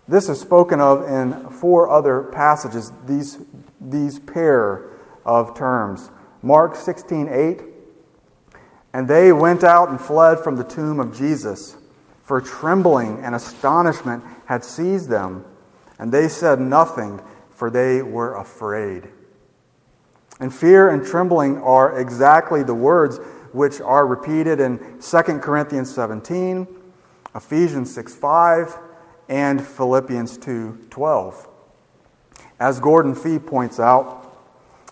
This 0.07 0.29
is 0.29 0.39
spoken 0.39 0.79
of 0.79 1.07
in 1.07 1.49
four 1.49 1.89
other 1.89 2.23
passages, 2.23 2.91
these, 3.07 3.39
these 3.81 4.19
pair 4.19 4.89
of 5.25 5.55
terms. 5.57 6.11
Mark 6.41 6.75
16 6.75 7.27
8. 7.29 7.61
And 8.93 9.07
they 9.07 9.33
went 9.33 9.63
out 9.63 9.89
and 9.89 9.99
fled 9.99 10.39
from 10.39 10.55
the 10.55 10.63
tomb 10.63 10.99
of 10.99 11.17
Jesus, 11.17 11.75
for 12.23 12.39
trembling 12.39 13.19
and 13.23 13.35
astonishment 13.35 14.23
had 14.45 14.63
seized 14.63 15.09
them, 15.09 15.43
and 15.99 16.11
they 16.11 16.27
said 16.29 16.61
nothing, 16.61 17.19
for 17.49 17.69
they 17.69 18.01
were 18.01 18.35
afraid. 18.35 19.09
And 20.39 20.53
fear 20.53 20.89
and 20.89 21.05
trembling 21.05 21.57
are 21.59 21.99
exactly 21.99 22.63
the 22.63 22.73
words 22.73 23.19
which 23.53 23.79
are 23.79 24.05
repeated 24.05 24.59
in 24.59 24.99
2 24.99 25.21
Corinthians 25.39 25.93
17, 25.93 26.67
Ephesians 27.33 27.93
6 27.93 28.15
5, 28.15 28.77
and 29.29 29.65
Philippians 29.65 30.37
2 30.37 30.87
12. 30.89 31.47
As 32.59 32.79
Gordon 32.79 33.15
Fee 33.15 33.39
points 33.39 33.79
out, 33.79 34.25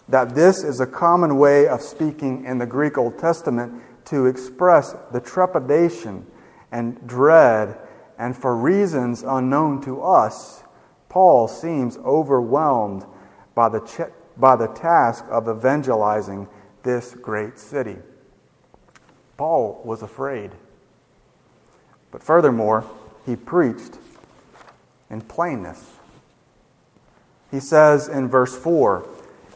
that 0.10 0.36
this 0.36 0.63
is 0.63 0.79
a 0.79 0.88
common 0.88 1.38
way 1.38 1.67
of 1.67 1.82
speaking 1.82 2.45
in 2.45 2.58
the 2.58 2.65
Greek 2.65 2.97
Old 2.97 3.17
Testament 3.17 3.82
to 4.06 4.25
express 4.25 4.95
the 5.12 5.19
trepidation 5.19 6.25
and 6.71 7.06
dread, 7.08 7.77
and 8.17 8.36
for 8.36 8.56
reasons 8.56 9.23
unknown 9.23 9.82
to 9.82 10.01
us, 10.01 10.63
Paul 11.10 11.47
seems 11.47 11.97
overwhelmed 11.97 13.06
by 13.56 13.69
the, 13.69 14.12
by 14.38 14.56
the 14.56 14.67
task 14.67 15.26
of 15.30 15.48
evangelizing 15.48 16.48
this 16.84 17.13
great 17.15 17.58
city. 17.58 17.98
Paul 19.38 19.82
was 19.84 20.02
afraid. 20.02 20.52
But 22.12 22.24
furthermore, 22.24 22.86
he 23.26 23.36
preached 23.36 23.98
in 25.10 25.22
plainness. 25.22 25.93
He 27.50 27.60
says 27.60 28.08
in 28.08 28.28
verse 28.28 28.58
4 28.58 29.08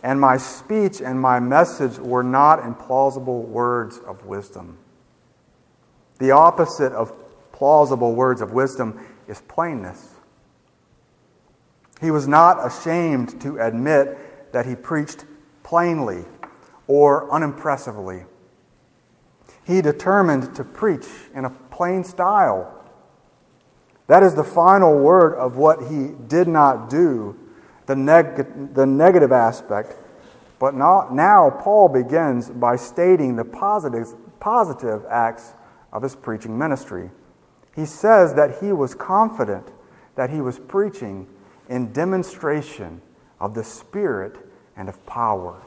And 0.04 0.20
my 0.20 0.38
speech 0.38 1.02
and 1.02 1.20
my 1.20 1.40
message 1.40 1.98
were 1.98 2.24
not 2.24 2.64
in 2.64 2.74
plausible 2.74 3.44
words 3.44 4.00
of 4.00 4.26
wisdom. 4.26 4.78
The 6.20 6.32
opposite 6.32 6.94
of 6.94 7.14
plausible 7.52 8.16
words 8.16 8.42
of 8.42 8.52
wisdom 8.52 9.00
is 9.28 9.42
plainness. 9.42 10.16
He 12.02 12.12
was 12.12 12.28
not 12.28 12.66
ashamed 12.66 13.42
to 13.42 13.60
admit 13.60 14.18
that 14.58 14.66
he 14.66 14.74
preached 14.76 15.24
plainly 15.62 16.26
or 16.88 17.32
unimpressively. 17.32 18.26
He 19.64 19.84
determined 19.84 20.56
to 20.56 20.64
preach 20.64 21.06
in 21.36 21.46
a 21.46 21.52
plain 21.52 22.04
style. 22.04 22.84
That 24.08 24.24
is 24.24 24.34
the 24.34 24.44
final 24.44 24.98
word 24.98 25.36
of 25.36 25.58
what 25.58 25.90
he 25.90 26.08
did 26.28 26.48
not 26.48 26.90
do, 26.90 27.38
the, 27.86 27.96
neg- 27.96 28.74
the 28.74 28.88
negative 28.88 29.32
aspect. 29.32 29.96
But 30.58 30.74
not, 30.74 31.14
now 31.14 31.52
Paul 31.52 31.88
begins 31.90 32.50
by 32.50 32.78
stating 32.78 33.36
the 33.36 33.46
positive, 33.46 34.08
positive 34.40 35.06
acts 35.08 35.54
of 35.94 36.02
his 36.02 36.16
preaching 36.16 36.58
ministry. 36.58 37.12
He 37.76 37.86
says 37.86 38.34
that 38.34 38.58
he 38.60 38.72
was 38.74 38.96
confident 38.96 39.68
that 40.16 40.32
he 40.32 40.42
was 40.42 40.58
preaching 40.58 41.28
in 41.70 41.94
demonstration 41.94 43.04
of 43.40 43.54
the 43.54 43.64
Spirit 43.64 44.47
and 44.78 44.88
of 44.88 45.06
power. 45.06 45.62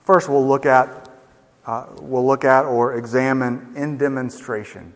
First, 0.00 0.28
we'll 0.28 0.46
look 0.46 0.64
at 0.64 1.08
uh, 1.66 1.86
we'll 2.00 2.26
look 2.26 2.44
at 2.44 2.64
or 2.64 2.96
examine 2.96 3.72
in 3.76 3.98
demonstration. 3.98 4.94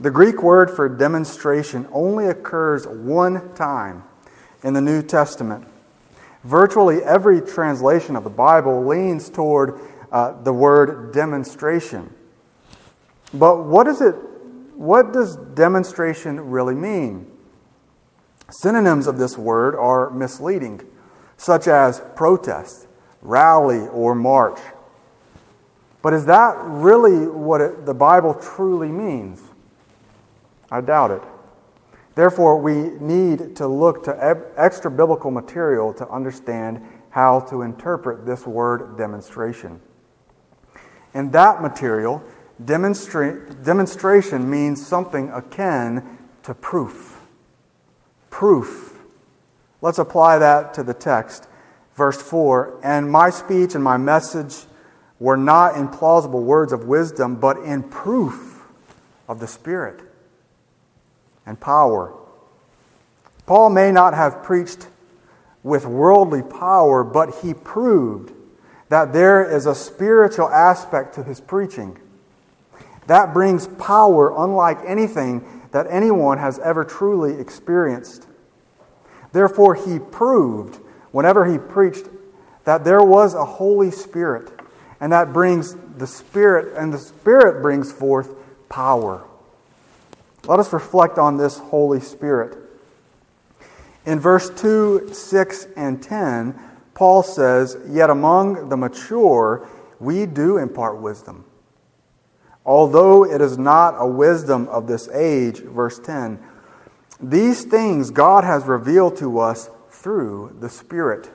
The 0.00 0.10
Greek 0.10 0.42
word 0.42 0.70
for 0.70 0.88
demonstration 0.88 1.86
only 1.92 2.26
occurs 2.26 2.86
one 2.86 3.54
time 3.54 4.02
in 4.64 4.74
the 4.74 4.80
New 4.80 5.02
Testament. 5.02 5.68
Virtually 6.44 7.02
every 7.04 7.40
translation 7.40 8.16
of 8.16 8.24
the 8.24 8.30
Bible 8.30 8.84
leans 8.84 9.30
toward 9.30 9.78
uh, 10.10 10.42
the 10.42 10.52
word 10.52 11.12
demonstration. 11.12 12.12
But 13.32 13.64
what, 13.64 13.86
is 13.86 14.00
it, 14.00 14.14
what 14.74 15.12
does 15.12 15.36
demonstration 15.36 16.50
really 16.50 16.74
mean? 16.74 17.31
Synonyms 18.52 19.06
of 19.06 19.16
this 19.16 19.38
word 19.38 19.74
are 19.74 20.10
misleading, 20.10 20.82
such 21.38 21.66
as 21.66 22.02
protest, 22.14 22.86
rally, 23.22 23.88
or 23.88 24.14
march. 24.14 24.60
But 26.02 26.12
is 26.12 26.26
that 26.26 26.56
really 26.60 27.26
what 27.26 27.62
it, 27.62 27.86
the 27.86 27.94
Bible 27.94 28.34
truly 28.34 28.88
means? 28.88 29.40
I 30.70 30.82
doubt 30.82 31.12
it. 31.12 31.22
Therefore, 32.14 32.58
we 32.58 32.74
need 33.00 33.56
to 33.56 33.66
look 33.66 34.04
to 34.04 34.52
extra 34.56 34.90
biblical 34.90 35.30
material 35.30 35.94
to 35.94 36.06
understand 36.10 36.86
how 37.08 37.40
to 37.40 37.62
interpret 37.62 38.26
this 38.26 38.46
word 38.46 38.98
demonstration. 38.98 39.80
In 41.14 41.30
that 41.30 41.62
material, 41.62 42.22
demonstra- 42.62 43.64
demonstration 43.64 44.50
means 44.50 44.86
something 44.86 45.30
akin 45.30 46.18
to 46.42 46.54
proof. 46.54 47.11
Proof. 48.32 48.98
Let's 49.82 49.98
apply 49.98 50.38
that 50.38 50.72
to 50.74 50.82
the 50.82 50.94
text. 50.94 51.46
Verse 51.94 52.20
4 52.20 52.80
And 52.82 53.10
my 53.10 53.28
speech 53.28 53.74
and 53.74 53.84
my 53.84 53.98
message 53.98 54.64
were 55.20 55.36
not 55.36 55.76
in 55.76 55.86
plausible 55.86 56.42
words 56.42 56.72
of 56.72 56.86
wisdom, 56.86 57.36
but 57.36 57.58
in 57.58 57.82
proof 57.84 58.64
of 59.28 59.38
the 59.38 59.46
Spirit 59.46 60.00
and 61.44 61.60
power. 61.60 62.14
Paul 63.44 63.68
may 63.68 63.92
not 63.92 64.14
have 64.14 64.42
preached 64.42 64.88
with 65.62 65.84
worldly 65.84 66.42
power, 66.42 67.04
but 67.04 67.42
he 67.42 67.52
proved 67.52 68.32
that 68.88 69.12
there 69.12 69.44
is 69.44 69.66
a 69.66 69.74
spiritual 69.74 70.48
aspect 70.48 71.14
to 71.16 71.22
his 71.22 71.40
preaching. 71.40 71.98
That 73.08 73.34
brings 73.34 73.66
power 73.66 74.32
unlike 74.36 74.78
anything 74.86 75.61
that 75.72 75.86
anyone 75.90 76.38
has 76.38 76.58
ever 76.60 76.84
truly 76.84 77.38
experienced. 77.40 78.26
Therefore, 79.32 79.74
he 79.74 79.98
proved, 79.98 80.76
whenever 81.10 81.50
he 81.50 81.58
preached, 81.58 82.06
that 82.64 82.84
there 82.84 83.02
was 83.02 83.34
a 83.34 83.44
Holy 83.44 83.90
Spirit 83.90 84.52
and 85.02 85.10
that 85.10 85.32
brings 85.32 85.74
the 85.98 86.06
Spirit, 86.06 86.76
and 86.78 86.92
the 86.92 86.98
Spirit 86.98 87.60
brings 87.60 87.90
forth 87.90 88.36
power. 88.68 89.26
Let 90.46 90.60
us 90.60 90.72
reflect 90.72 91.18
on 91.18 91.38
this 91.38 91.58
Holy 91.58 91.98
Spirit. 91.98 92.56
In 94.06 94.20
verse 94.20 94.48
2, 94.48 95.08
6, 95.12 95.66
and 95.76 96.00
10, 96.00 96.56
Paul 96.94 97.24
says, 97.24 97.76
Yet 97.88 98.10
among 98.10 98.68
the 98.68 98.76
mature, 98.76 99.68
we 99.98 100.24
do 100.24 100.56
impart 100.56 101.00
wisdom. 101.00 101.46
Although 102.64 103.24
it 103.24 103.40
is 103.40 103.58
not 103.58 103.94
a 103.98 104.06
wisdom 104.06 104.68
of 104.68 104.86
this 104.86 105.08
age, 105.08 105.60
verse 105.60 105.98
10, 105.98 106.38
these 107.20 107.64
things 107.64 108.10
God 108.10 108.44
has 108.44 108.64
revealed 108.64 109.16
to 109.18 109.38
us 109.38 109.70
through 109.90 110.56
the 110.60 110.68
Spirit. 110.68 111.30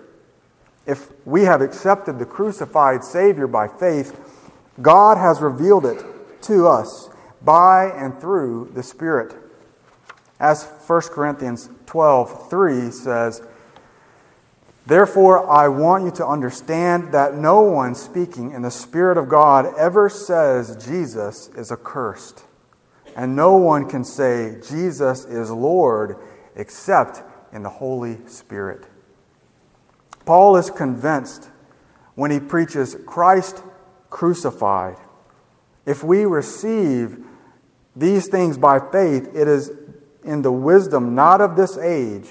If 0.85 1.09
we 1.25 1.43
have 1.43 1.61
accepted 1.61 2.19
the 2.19 2.25
crucified 2.25 3.03
Savior 3.03 3.47
by 3.47 3.67
faith, 3.67 4.17
God 4.81 5.17
has 5.17 5.41
revealed 5.41 5.85
it 5.85 6.03
to 6.43 6.67
us 6.67 7.09
by 7.41 7.85
and 7.91 8.17
through 8.19 8.71
the 8.73 8.83
Spirit. 8.83 9.35
As 10.39 10.65
1 10.85 11.01
Corinthians 11.11 11.69
12 11.87 12.49
3 12.49 12.91
says, 12.91 13.41
Therefore, 14.87 15.49
I 15.49 15.67
want 15.67 16.05
you 16.05 16.11
to 16.11 16.25
understand 16.25 17.13
that 17.13 17.35
no 17.35 17.59
one 17.59 17.93
speaking 17.93 18.51
in 18.51 18.61
the 18.61 18.71
Spirit 18.71 19.17
of 19.17 19.27
God 19.27 19.65
ever 19.77 20.07
says 20.07 20.81
Jesus 20.85 21.49
is 21.57 21.73
accursed. 21.73 22.45
And 23.13 23.35
no 23.35 23.57
one 23.57 23.89
can 23.89 24.05
say 24.05 24.61
Jesus 24.65 25.25
is 25.25 25.51
Lord 25.51 26.15
except 26.55 27.21
in 27.51 27.63
the 27.63 27.69
Holy 27.69 28.25
Spirit. 28.27 28.85
Paul 30.25 30.55
is 30.55 30.69
convinced 30.69 31.49
when 32.15 32.31
he 32.31 32.39
preaches 32.39 32.95
Christ 33.05 33.61
crucified. 34.09 34.95
If 35.85 36.01
we 36.01 36.23
receive 36.23 37.25
these 37.93 38.27
things 38.27 38.57
by 38.57 38.79
faith, 38.79 39.35
it 39.35 39.49
is 39.49 39.69
in 40.23 40.43
the 40.43 40.51
wisdom 40.51 41.13
not 41.13 41.41
of 41.41 41.57
this 41.57 41.77
age, 41.77 42.29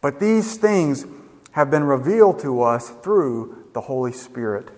but 0.00 0.20
these 0.20 0.56
things 0.56 1.06
have 1.52 1.70
been 1.70 1.84
revealed 1.84 2.40
to 2.40 2.62
us 2.62 2.90
through 3.02 3.66
the 3.72 3.82
Holy 3.82 4.12
Spirit. 4.12 4.68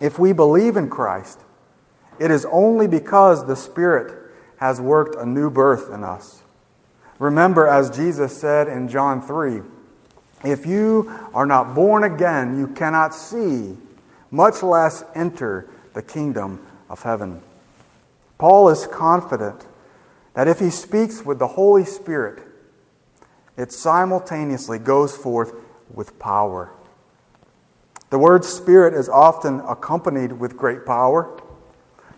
If 0.00 0.18
we 0.18 0.32
believe 0.32 0.76
in 0.76 0.90
Christ, 0.90 1.40
it 2.18 2.30
is 2.30 2.46
only 2.50 2.86
because 2.86 3.46
the 3.46 3.56
Spirit 3.56 4.14
has 4.58 4.80
worked 4.80 5.14
a 5.16 5.26
new 5.26 5.50
birth 5.50 5.90
in 5.92 6.04
us. 6.04 6.42
Remember, 7.18 7.66
as 7.66 7.90
Jesus 7.90 8.36
said 8.36 8.68
in 8.68 8.88
John 8.88 9.20
3, 9.20 9.62
if 10.44 10.66
you 10.66 11.10
are 11.32 11.46
not 11.46 11.74
born 11.74 12.04
again, 12.04 12.58
you 12.58 12.68
cannot 12.68 13.14
see, 13.14 13.76
much 14.30 14.62
less 14.62 15.04
enter 15.14 15.68
the 15.94 16.02
kingdom 16.02 16.64
of 16.90 17.02
heaven. 17.02 17.40
Paul 18.36 18.68
is 18.68 18.86
confident 18.86 19.64
that 20.34 20.48
if 20.48 20.58
he 20.58 20.70
speaks 20.70 21.24
with 21.24 21.38
the 21.38 21.48
Holy 21.48 21.84
Spirit, 21.84 22.42
it 23.56 23.72
simultaneously 23.72 24.78
goes 24.78 25.16
forth 25.16 25.54
with 25.92 26.18
power. 26.18 26.72
The 28.10 28.18
word 28.18 28.44
spirit 28.44 28.94
is 28.94 29.08
often 29.08 29.60
accompanied 29.60 30.32
with 30.32 30.56
great 30.56 30.86
power. 30.86 31.40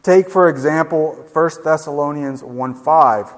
Take, 0.02 0.28
for 0.28 0.48
example, 0.48 1.26
1 1.32 1.50
Thessalonians 1.64 2.42
1 2.44 2.74
5. 2.74 3.34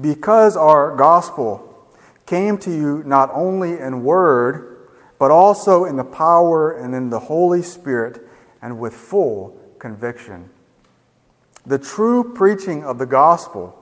Because 0.00 0.56
our 0.56 0.96
gospel 0.96 1.88
came 2.26 2.56
to 2.58 2.70
you 2.70 3.02
not 3.04 3.30
only 3.32 3.78
in 3.78 4.02
word, 4.02 4.88
but 5.18 5.30
also 5.30 5.84
in 5.84 5.96
the 5.96 6.04
power 6.04 6.72
and 6.72 6.94
in 6.94 7.10
the 7.10 7.20
Holy 7.20 7.60
Spirit 7.60 8.26
and 8.62 8.78
with 8.78 8.94
full 8.94 9.60
conviction. 9.78 10.48
The 11.66 11.78
true 11.78 12.32
preaching 12.34 12.84
of 12.84 12.98
the 12.98 13.06
gospel 13.06 13.76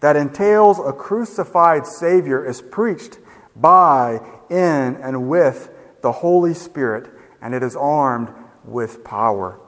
that 0.00 0.16
entails 0.16 0.78
a 0.78 0.92
crucified 0.92 1.86
Savior 1.86 2.44
is 2.44 2.60
preached 2.60 3.18
by, 3.60 4.20
in, 4.50 4.96
and 4.96 5.28
with 5.28 5.70
the 6.02 6.12
Holy 6.12 6.54
Spirit, 6.54 7.10
and 7.40 7.54
it 7.54 7.62
is 7.62 7.74
armed 7.74 8.30
with 8.64 9.02
power. 9.04 9.58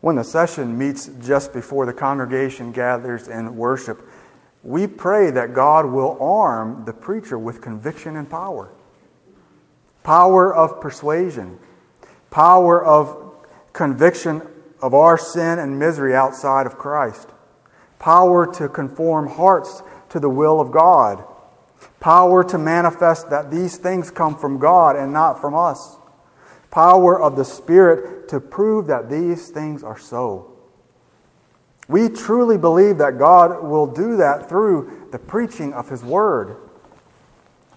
When 0.00 0.16
the 0.16 0.24
session 0.24 0.78
meets 0.78 1.10
just 1.20 1.52
before 1.52 1.86
the 1.86 1.92
congregation 1.92 2.70
gathers 2.70 3.26
in 3.26 3.56
worship, 3.56 4.00
we 4.62 4.86
pray 4.86 5.30
that 5.30 5.54
God 5.54 5.86
will 5.86 6.16
arm 6.20 6.84
the 6.84 6.92
preacher 6.92 7.38
with 7.38 7.60
conviction 7.60 8.16
and 8.16 8.28
power. 8.28 8.70
Power 10.02 10.54
of 10.54 10.80
persuasion, 10.80 11.58
power 12.30 12.84
of 12.84 13.34
conviction 13.72 14.42
of 14.80 14.94
our 14.94 15.18
sin 15.18 15.58
and 15.58 15.78
misery 15.78 16.14
outside 16.14 16.66
of 16.66 16.78
Christ, 16.78 17.28
power 17.98 18.46
to 18.54 18.68
conform 18.68 19.28
hearts 19.28 19.82
to 20.10 20.20
the 20.20 20.28
will 20.28 20.60
of 20.60 20.70
God, 20.70 21.24
power 22.00 22.44
to 22.44 22.58
manifest 22.58 23.30
that 23.30 23.50
these 23.50 23.76
things 23.76 24.10
come 24.10 24.36
from 24.36 24.58
God 24.58 24.96
and 24.96 25.12
not 25.12 25.40
from 25.40 25.54
us, 25.54 25.96
power 26.70 27.20
of 27.20 27.36
the 27.36 27.44
Spirit 27.44 28.28
to 28.28 28.40
prove 28.40 28.86
that 28.86 29.10
these 29.10 29.48
things 29.50 29.82
are 29.82 29.98
so. 29.98 30.52
We 31.88 32.10
truly 32.10 32.58
believe 32.58 32.98
that 32.98 33.18
God 33.18 33.64
will 33.64 33.86
do 33.86 34.16
that 34.18 34.48
through 34.48 35.08
the 35.10 35.18
preaching 35.18 35.72
of 35.72 35.88
His 35.88 36.04
Word. 36.04 36.56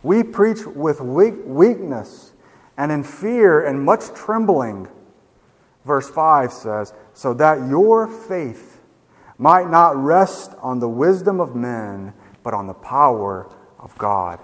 We 0.03 0.23
preach 0.23 0.65
with 0.65 0.99
weakness 0.99 2.33
and 2.77 2.91
in 2.91 3.03
fear 3.03 3.65
and 3.65 3.83
much 3.83 4.13
trembling. 4.13 4.89
Verse 5.85 6.09
5 6.09 6.51
says, 6.51 6.93
So 7.13 7.33
that 7.35 7.69
your 7.69 8.07
faith 8.07 8.81
might 9.37 9.69
not 9.69 9.95
rest 9.95 10.51
on 10.61 10.79
the 10.79 10.89
wisdom 10.89 11.39
of 11.39 11.55
men, 11.55 12.13
but 12.43 12.53
on 12.53 12.67
the 12.67 12.73
power 12.73 13.49
of 13.79 13.97
God. 13.97 14.39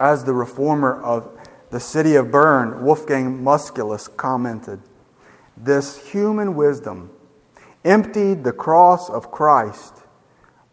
As 0.00 0.24
the 0.24 0.32
reformer 0.32 1.02
of 1.02 1.28
the 1.70 1.80
city 1.80 2.14
of 2.14 2.30
Bern, 2.30 2.82
Wolfgang 2.82 3.42
Musculus, 3.42 4.08
commented, 4.16 4.80
This 5.56 6.10
human 6.10 6.54
wisdom 6.54 7.10
emptied 7.84 8.44
the 8.44 8.52
cross 8.52 9.10
of 9.10 9.30
Christ, 9.30 9.94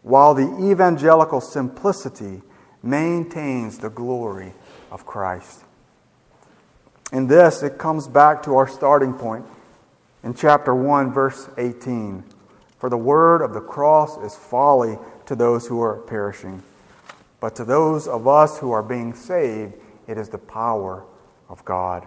while 0.02 0.34
the 0.34 0.70
evangelical 0.70 1.40
simplicity 1.40 2.42
maintains 2.82 3.78
the 3.78 3.90
glory 3.90 4.54
of 4.90 5.04
Christ. 5.04 5.64
In 7.12 7.26
this, 7.26 7.62
it 7.62 7.78
comes 7.78 8.08
back 8.08 8.42
to 8.44 8.56
our 8.56 8.68
starting 8.68 9.14
point 9.14 9.44
in 10.22 10.34
chapter 10.34 10.74
1, 10.74 11.12
verse 11.12 11.48
18. 11.56 12.24
For 12.78 12.90
the 12.90 12.96
word 12.96 13.42
of 13.42 13.54
the 13.54 13.60
cross 13.60 14.16
is 14.18 14.34
folly 14.34 14.98
to 15.26 15.36
those 15.36 15.66
who 15.66 15.80
are 15.82 15.96
perishing, 15.96 16.62
but 17.40 17.54
to 17.56 17.64
those 17.64 18.08
of 18.08 18.26
us 18.26 18.58
who 18.58 18.72
are 18.72 18.82
being 18.82 19.14
saved, 19.14 19.74
it 20.06 20.18
is 20.18 20.28
the 20.28 20.38
power 20.38 21.04
of 21.48 21.64
God. 21.64 22.06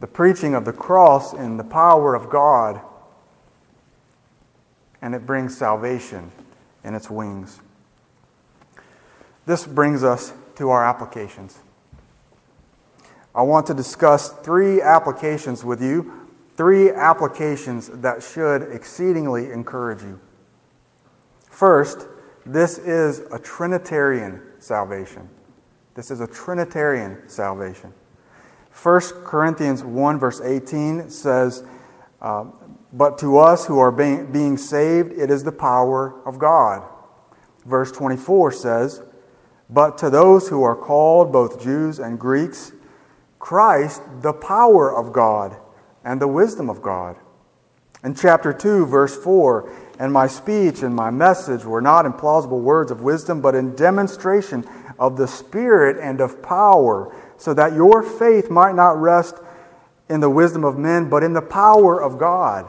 The 0.00 0.06
preaching 0.06 0.54
of 0.54 0.64
the 0.64 0.72
cross 0.72 1.32
and 1.32 1.58
the 1.58 1.64
power 1.64 2.14
of 2.14 2.28
God, 2.28 2.80
and 5.00 5.14
it 5.14 5.26
brings 5.26 5.56
salvation 5.56 6.32
in 6.82 6.94
its 6.94 7.08
wings. 7.08 7.60
This 9.46 9.66
brings 9.66 10.02
us 10.02 10.32
to 10.56 10.70
our 10.70 10.84
applications. 10.84 11.58
I 13.34 13.42
want 13.42 13.66
to 13.66 13.74
discuss 13.74 14.30
three 14.30 14.80
applications 14.80 15.64
with 15.64 15.82
you, 15.82 16.28
three 16.56 16.90
applications 16.90 17.88
that 17.88 18.22
should 18.22 18.62
exceedingly 18.62 19.50
encourage 19.50 20.02
you. 20.02 20.20
First, 21.54 22.08
this 22.44 22.78
is 22.78 23.20
a 23.30 23.38
Trinitarian 23.38 24.42
salvation. 24.58 25.28
This 25.94 26.10
is 26.10 26.20
a 26.20 26.26
Trinitarian 26.26 27.28
salvation. 27.28 27.94
1 28.82 29.00
Corinthians 29.24 29.84
1, 29.84 30.18
verse 30.18 30.40
18 30.40 31.08
says, 31.10 31.62
uh, 32.20 32.46
But 32.92 33.18
to 33.18 33.38
us 33.38 33.66
who 33.66 33.78
are 33.78 33.92
being, 33.92 34.32
being 34.32 34.56
saved, 34.56 35.12
it 35.12 35.30
is 35.30 35.44
the 35.44 35.52
power 35.52 36.20
of 36.26 36.40
God. 36.40 36.82
Verse 37.64 37.92
24 37.92 38.50
says, 38.50 39.02
But 39.70 39.96
to 39.98 40.10
those 40.10 40.48
who 40.48 40.64
are 40.64 40.74
called, 40.74 41.32
both 41.32 41.62
Jews 41.62 42.00
and 42.00 42.18
Greeks, 42.18 42.72
Christ, 43.38 44.02
the 44.22 44.32
power 44.32 44.92
of 44.92 45.12
God 45.12 45.56
and 46.04 46.20
the 46.20 46.26
wisdom 46.26 46.68
of 46.68 46.82
God. 46.82 47.14
In 48.02 48.16
chapter 48.16 48.52
2, 48.52 48.86
verse 48.86 49.16
4, 49.16 49.72
and 49.98 50.12
my 50.12 50.26
speech 50.26 50.82
and 50.82 50.94
my 50.94 51.10
message 51.10 51.64
were 51.64 51.80
not 51.80 52.06
in 52.06 52.12
plausible 52.12 52.60
words 52.60 52.90
of 52.90 53.02
wisdom, 53.02 53.40
but 53.40 53.54
in 53.54 53.76
demonstration 53.76 54.64
of 54.98 55.16
the 55.16 55.28
Spirit 55.28 55.96
and 56.00 56.20
of 56.20 56.42
power, 56.42 57.14
so 57.36 57.54
that 57.54 57.74
your 57.74 58.02
faith 58.02 58.50
might 58.50 58.74
not 58.74 59.00
rest 59.00 59.36
in 60.08 60.20
the 60.20 60.30
wisdom 60.30 60.64
of 60.64 60.78
men, 60.78 61.08
but 61.08 61.22
in 61.22 61.32
the 61.32 61.42
power 61.42 62.00
of 62.00 62.18
God. 62.18 62.66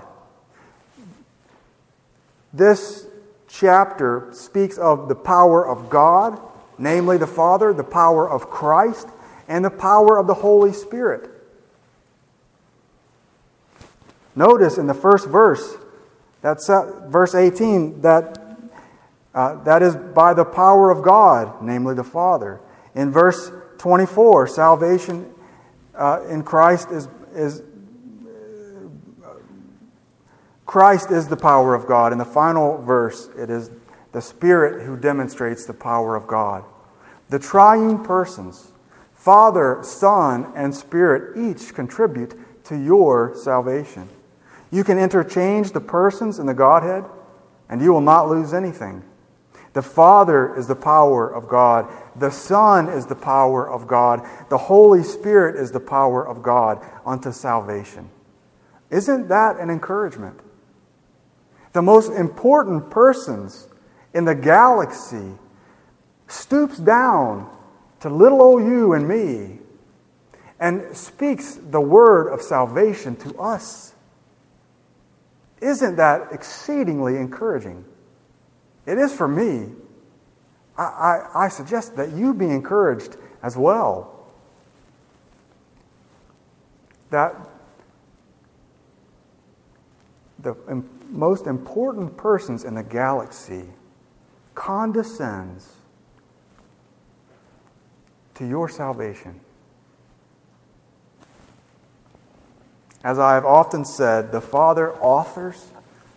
This 2.54 3.08
chapter 3.48 4.30
speaks 4.32 4.78
of 4.78 5.10
the 5.10 5.16
power 5.16 5.68
of 5.68 5.90
God, 5.90 6.40
namely 6.78 7.18
the 7.18 7.28
Father, 7.28 7.74
the 7.74 7.84
power 7.84 8.30
of 8.30 8.50
Christ, 8.50 9.08
and 9.48 9.64
the 9.64 9.70
power 9.70 10.18
of 10.18 10.28
the 10.28 10.34
Holy 10.36 10.74
Spirit. 10.74 11.30
Notice 14.36 14.78
in 14.78 14.88
the 14.88 14.94
first 14.94 15.28
verse, 15.28 15.78
that's 16.46 16.68
verse 17.08 17.34
18, 17.34 18.02
that, 18.02 18.40
uh, 19.34 19.64
that 19.64 19.82
is 19.82 19.96
by 19.96 20.36
the 20.36 20.46
power 20.46 20.92
of 20.92 21.02
God, 21.02 21.60
namely 21.64 21.96
the 21.96 22.04
Father. 22.04 22.62
In 22.94 23.10
verse 23.12 23.50
24, 23.80 24.46
salvation 24.46 25.34
uh, 25.96 26.22
in 26.30 26.44
Christ 26.44 26.92
is, 26.92 27.08
is 27.34 27.64
Christ 30.68 31.10
is 31.10 31.28
the 31.28 31.36
power 31.36 31.74
of 31.74 31.88
God. 31.88 32.12
In 32.12 32.20
the 32.20 32.26
final 32.26 32.80
verse, 32.80 33.28
it 33.36 33.50
is 33.50 33.72
the 34.12 34.22
Spirit 34.22 34.86
who 34.86 34.96
demonstrates 34.96 35.66
the 35.66 35.74
power 35.74 36.16
of 36.16 36.28
God. 36.28 36.64
The 37.30 37.40
triune 37.40 38.04
persons, 38.04 38.72
Father, 39.16 39.80
Son, 39.82 40.54
and 40.56 40.76
Spirit, 40.76 41.40
each 41.40 41.74
contribute 41.74 42.36
to 42.66 42.78
your 42.78 43.34
salvation. 43.36 44.10
You 44.72 44.84
can 44.84 44.98
interchange 44.98 45.72
the 45.72 45.82
persons 45.82 46.40
in 46.40 46.46
the 46.46 46.54
Godhead, 46.54 47.06
and 47.70 47.82
you 47.82 47.92
will 47.94 48.02
not 48.02 48.30
lose 48.30 48.54
anything. 48.54 49.04
The 49.74 49.82
Father 49.82 50.56
is 50.56 50.68
the 50.68 50.76
power 50.76 51.28
of 51.28 51.50
God. 51.50 51.92
The 52.16 52.32
Son 52.32 52.88
is 52.88 53.08
the 53.08 53.16
power 53.16 53.70
of 53.70 53.88
God. 53.88 54.26
The 54.50 54.58
Holy 54.58 55.04
Spirit 55.04 55.58
is 55.58 55.72
the 55.72 55.82
power 55.82 56.26
of 56.26 56.42
God 56.42 56.84
unto 57.06 57.32
salvation. 57.32 58.10
Isn't 58.90 59.28
that 59.28 59.60
an 59.60 59.70
encouragement? 59.70 60.40
The 61.74 61.82
most 61.82 62.10
important 62.12 62.90
persons 62.90 63.68
in 64.14 64.24
the 64.24 64.36
galaxy 64.36 65.34
stoops 66.28 66.78
down 66.78 67.54
to 68.00 68.10
little 68.10 68.42
old 68.42 68.64
you 68.64 68.94
and 68.94 69.08
me 69.08 69.60
and 70.60 70.96
speaks 70.96 71.56
the 71.56 71.82
word 71.82 72.30
of 72.32 72.42
salvation 72.42 73.16
to 73.18 73.38
us. 73.38 73.95
Isn't 75.66 75.96
that 75.96 76.28
exceedingly 76.32 77.18
encouraging? 77.18 77.86
It 78.86 79.00
is 79.00 79.12
for 79.12 79.28
me. 79.28 79.72
I, 80.78 80.84
I, 80.84 81.46
I 81.46 81.48
suggest 81.48 81.96
that 81.96 82.12
you 82.12 82.36
be 82.36 82.46
encouraged 82.46 83.18
as 83.42 83.58
well. 83.58 84.32
That 87.10 87.36
the 90.38 90.56
most 91.10 91.48
important 91.48 92.16
persons 92.16 92.64
in 92.64 92.76
the 92.76 92.84
galaxy 92.84 93.66
condescends 94.54 95.68
to 98.36 98.48
your 98.48 98.70
salvation. 98.70 99.40
As 103.06 103.20
I 103.20 103.36
have 103.36 103.46
often 103.46 103.86
said, 103.86 104.32
the 104.32 104.42
Father 104.42 104.92
authors 104.96 105.68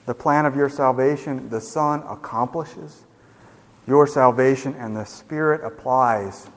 the 0.06 0.14
plan 0.14 0.46
of 0.46 0.56
your 0.56 0.70
salvation, 0.70 1.50
the 1.50 1.60
Son 1.60 2.02
accomplishes 2.08 3.04
your 3.86 4.06
salvation, 4.06 4.74
and 4.78 4.96
the 4.96 5.04
Spirit 5.04 5.62
applies 5.62 6.48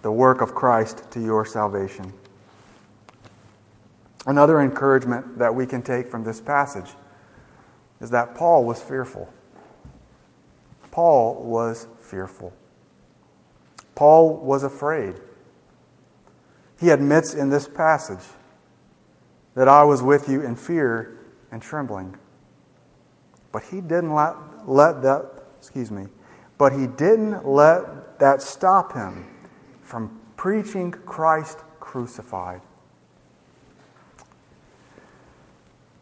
the 0.00 0.10
work 0.10 0.40
of 0.40 0.54
Christ 0.54 1.04
to 1.10 1.20
your 1.20 1.44
salvation. 1.44 2.14
Another 4.24 4.58
encouragement 4.58 5.36
that 5.36 5.54
we 5.54 5.66
can 5.66 5.82
take 5.82 6.08
from 6.08 6.24
this 6.24 6.40
passage 6.40 6.92
is 8.00 8.08
that 8.08 8.34
Paul 8.34 8.64
was 8.64 8.80
fearful. 8.80 9.30
Paul 10.90 11.42
was 11.42 11.88
fearful. 12.00 12.54
Paul 13.94 14.38
was 14.38 14.62
afraid. 14.62 15.16
He 16.78 16.88
admits 16.88 17.34
in 17.34 17.50
this 17.50 17.68
passage 17.68 18.24
that 19.54 19.68
I 19.68 19.82
was 19.84 20.02
with 20.02 20.28
you 20.28 20.42
in 20.42 20.56
fear 20.56 21.18
and 21.50 21.60
trembling. 21.60 22.16
But 23.52 23.64
he 23.64 23.80
didn't 23.80 24.14
let, 24.14 24.34
let 24.68 25.02
that, 25.02 25.44
excuse 25.58 25.90
me, 25.90 26.06
but 26.58 26.72
he 26.72 26.86
didn't 26.86 27.46
let 27.46 28.18
that 28.18 28.42
stop 28.42 28.92
him 28.92 29.26
from 29.82 30.20
preaching 30.36 30.92
Christ 30.92 31.58
crucified. 31.80 32.60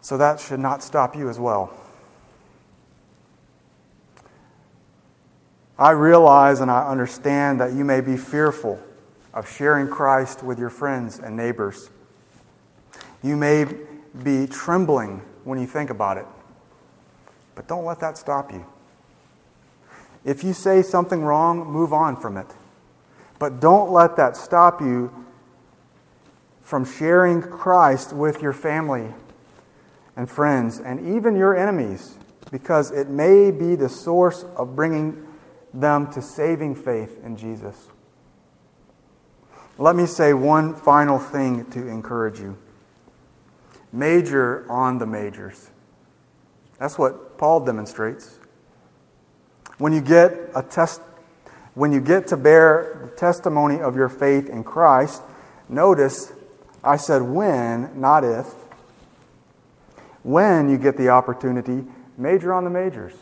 So 0.01 0.17
that 0.19 0.41
should 0.41 0.61
not 0.61 0.83
stop 0.83 1.17
you 1.17 1.29
as 1.29 1.39
well. 1.39 1.73
I 5.79 5.93
realize 5.93 6.61
and 6.61 6.71
I 6.71 6.89
understand 6.89 7.61
that 7.61 7.73
you 7.73 7.85
may 7.85 8.01
be 8.01 8.17
fearful 8.17 8.83
of 9.33 9.49
sharing 9.49 9.87
Christ 9.87 10.43
with 10.43 10.59
your 10.59 10.71
friends 10.71 11.19
and 11.19 11.37
neighbors. 11.37 11.91
You 13.23 13.37
may 13.37 13.67
be 14.23 14.47
trembling 14.47 15.23
when 15.45 15.59
you 15.61 15.67
think 15.67 15.91
about 15.91 16.19
it, 16.19 16.27
but 17.55 17.67
don't 17.67 17.85
let 17.85 18.01
that 18.01 18.17
stop 18.17 18.53
you. 18.53 18.65
If 20.25 20.45
you 20.45 20.53
say 20.53 20.83
something 20.83 21.23
wrong, 21.23 21.67
move 21.67 21.93
on 21.93 22.17
from 22.17 22.37
it. 22.37 22.47
But 23.39 23.61
don't 23.61 23.91
let 23.91 24.17
that 24.17 24.37
stop 24.37 24.81
you 24.81 25.25
from 26.61 26.85
sharing 26.85 27.41
Christ 27.41 28.13
with 28.13 28.43
your 28.43 28.53
family 28.53 29.15
and 30.17 30.29
friends 30.29 30.81
and 30.81 31.17
even 31.17 31.37
your 31.37 31.57
enemies 31.57 32.19
because 32.51 32.91
it 32.91 33.09
may 33.09 33.51
be 33.51 33.75
the 33.75 33.89
source 33.89 34.45
of 34.57 34.75
bringing 34.75 35.27
them 35.73 36.11
to 36.13 36.21
saving 36.21 36.75
faith 36.75 37.19
in 37.25 37.37
Jesus. 37.37 37.89
Let 39.79 39.95
me 39.95 40.07
say 40.07 40.35
one 40.35 40.75
final 40.75 41.19
thing 41.19 41.65
to 41.71 41.87
encourage 41.87 42.41
you 42.41 42.59
major 43.92 44.70
on 44.70 44.98
the 44.98 45.07
majors. 45.07 45.70
That's 46.79 46.98
what 46.98 47.38
Paul 47.38 47.64
demonstrates. 47.64 48.38
When 49.79 49.92
you 49.92 50.01
get 50.01 50.33
a 50.55 50.62
test 50.62 51.01
when 51.74 51.92
you 51.92 52.01
get 52.01 52.27
to 52.27 52.37
bear 52.37 53.03
the 53.05 53.16
testimony 53.16 53.79
of 53.81 53.94
your 53.94 54.09
faith 54.09 54.48
in 54.48 54.64
Christ, 54.64 55.22
notice 55.68 56.33
I 56.83 56.96
said 56.96 57.22
when, 57.22 58.01
not 58.01 58.24
if. 58.24 58.46
When 60.24 60.68
you 60.68 60.77
get 60.77 60.96
the 60.96 61.11
opportunity, 61.11 61.85
major 62.16 62.53
on 62.53 62.64
the 62.64 62.70
majors. 62.70 63.14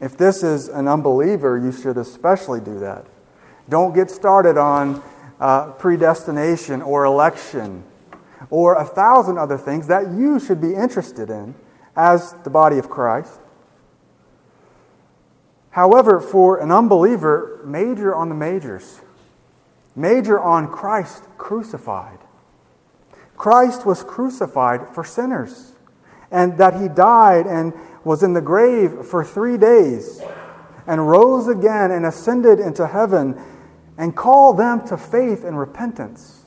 If 0.00 0.16
this 0.16 0.42
is 0.42 0.68
an 0.68 0.88
unbeliever, 0.88 1.56
you 1.56 1.70
should 1.70 1.96
especially 1.96 2.60
do 2.60 2.80
that. 2.80 3.06
Don't 3.68 3.94
get 3.94 4.10
started 4.10 4.58
on 4.58 5.00
uh, 5.38 5.70
predestination 5.72 6.82
or 6.82 7.04
election 7.04 7.84
or 8.50 8.74
a 8.74 8.84
thousand 8.84 9.38
other 9.38 9.58
things 9.58 9.86
that 9.88 10.10
you 10.12 10.38
should 10.38 10.60
be 10.60 10.74
interested 10.74 11.30
in 11.30 11.54
as 11.96 12.32
the 12.44 12.50
body 12.50 12.78
of 12.78 12.88
Christ. 12.88 13.40
However, 15.70 16.20
for 16.20 16.58
an 16.58 16.72
unbeliever, 16.72 17.60
major 17.64 18.14
on 18.14 18.28
the 18.30 18.34
majors. 18.34 19.02
Major 19.94 20.40
on 20.40 20.68
Christ 20.68 21.24
crucified. 21.36 22.18
Christ 23.36 23.84
was 23.84 24.02
crucified 24.02 24.88
for 24.94 25.04
sinners, 25.04 25.72
and 26.30 26.56
that 26.56 26.80
he 26.80 26.88
died 26.88 27.46
and 27.46 27.74
was 28.04 28.22
in 28.22 28.32
the 28.32 28.40
grave 28.40 29.04
for 29.04 29.22
three 29.22 29.58
days, 29.58 30.22
and 30.86 31.08
rose 31.08 31.46
again 31.48 31.90
and 31.90 32.06
ascended 32.06 32.58
into 32.58 32.86
heaven, 32.86 33.38
and 33.98 34.16
called 34.16 34.56
them 34.58 34.86
to 34.86 34.96
faith 34.96 35.44
and 35.44 35.58
repentance. 35.58 36.45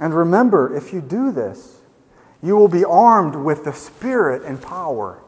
And 0.00 0.14
remember, 0.14 0.76
if 0.76 0.92
you 0.92 1.00
do 1.00 1.32
this, 1.32 1.80
you 2.42 2.56
will 2.56 2.68
be 2.68 2.84
armed 2.84 3.34
with 3.34 3.64
the 3.64 3.72
Spirit 3.72 4.42
and 4.42 4.60
power 4.60 5.22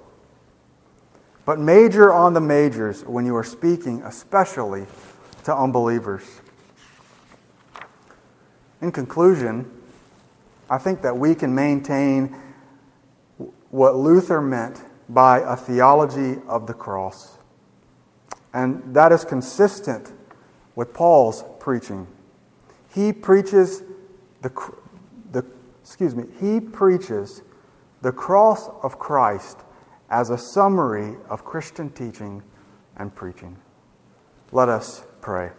but 1.49 1.59
major 1.59 2.13
on 2.13 2.35
the 2.35 2.43
majors 2.43 3.03
when 3.07 3.25
you 3.25 3.35
are 3.35 3.43
speaking, 3.43 4.03
especially 4.03 4.85
to 5.45 5.57
unbelievers. 5.57 6.43
In 8.83 8.93
conclusion, 8.93 9.65
I 10.69 10.77
think 10.77 11.01
that 11.01 11.17
we 11.17 11.35
can 11.35 11.55
maintain 11.55 12.37
what 13.71 13.97
Luther 13.97 14.43
meant 14.43 14.83
by 15.09 15.39
a 15.39 15.57
theology 15.57 16.39
of 16.47 16.67
the 16.67 16.75
cross. 16.75 17.39
And 18.53 18.95
that 18.95 19.11
is 19.11 19.25
consistent 19.25 20.13
with 20.75 20.93
Paul's 20.93 21.43
preaching. 21.61 22.09
He 22.95 23.11
preaches 23.11 23.83
the, 24.43 24.51
the 25.33 25.45
excuse 25.83 26.15
me, 26.15 26.25
he 26.41 26.61
preaches 26.61 27.43
the 28.03 28.13
cross 28.13 28.69
of 28.83 28.99
Christ 28.99 29.59
as 30.11 30.31
a 30.31 30.39
summary 30.39 31.17
of 31.29 31.45
Christian 31.45 31.91
teaching 31.91 32.43
and 32.97 33.15
preaching. 33.15 33.57
Let 34.53 34.69
us 34.69 35.05
pray. 35.21 35.51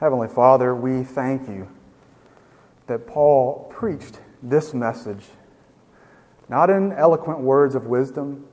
Heavenly 0.00 0.28
Father, 0.28 0.74
we 0.74 1.02
thank 1.02 1.48
you 1.48 1.68
that 2.86 3.06
Paul 3.06 3.72
preached 3.74 4.20
this 4.42 4.74
message, 4.74 5.24
not 6.48 6.70
in 6.70 6.92
eloquent 6.92 7.40
words 7.40 7.74
of 7.74 7.86
wisdom, 7.86 8.46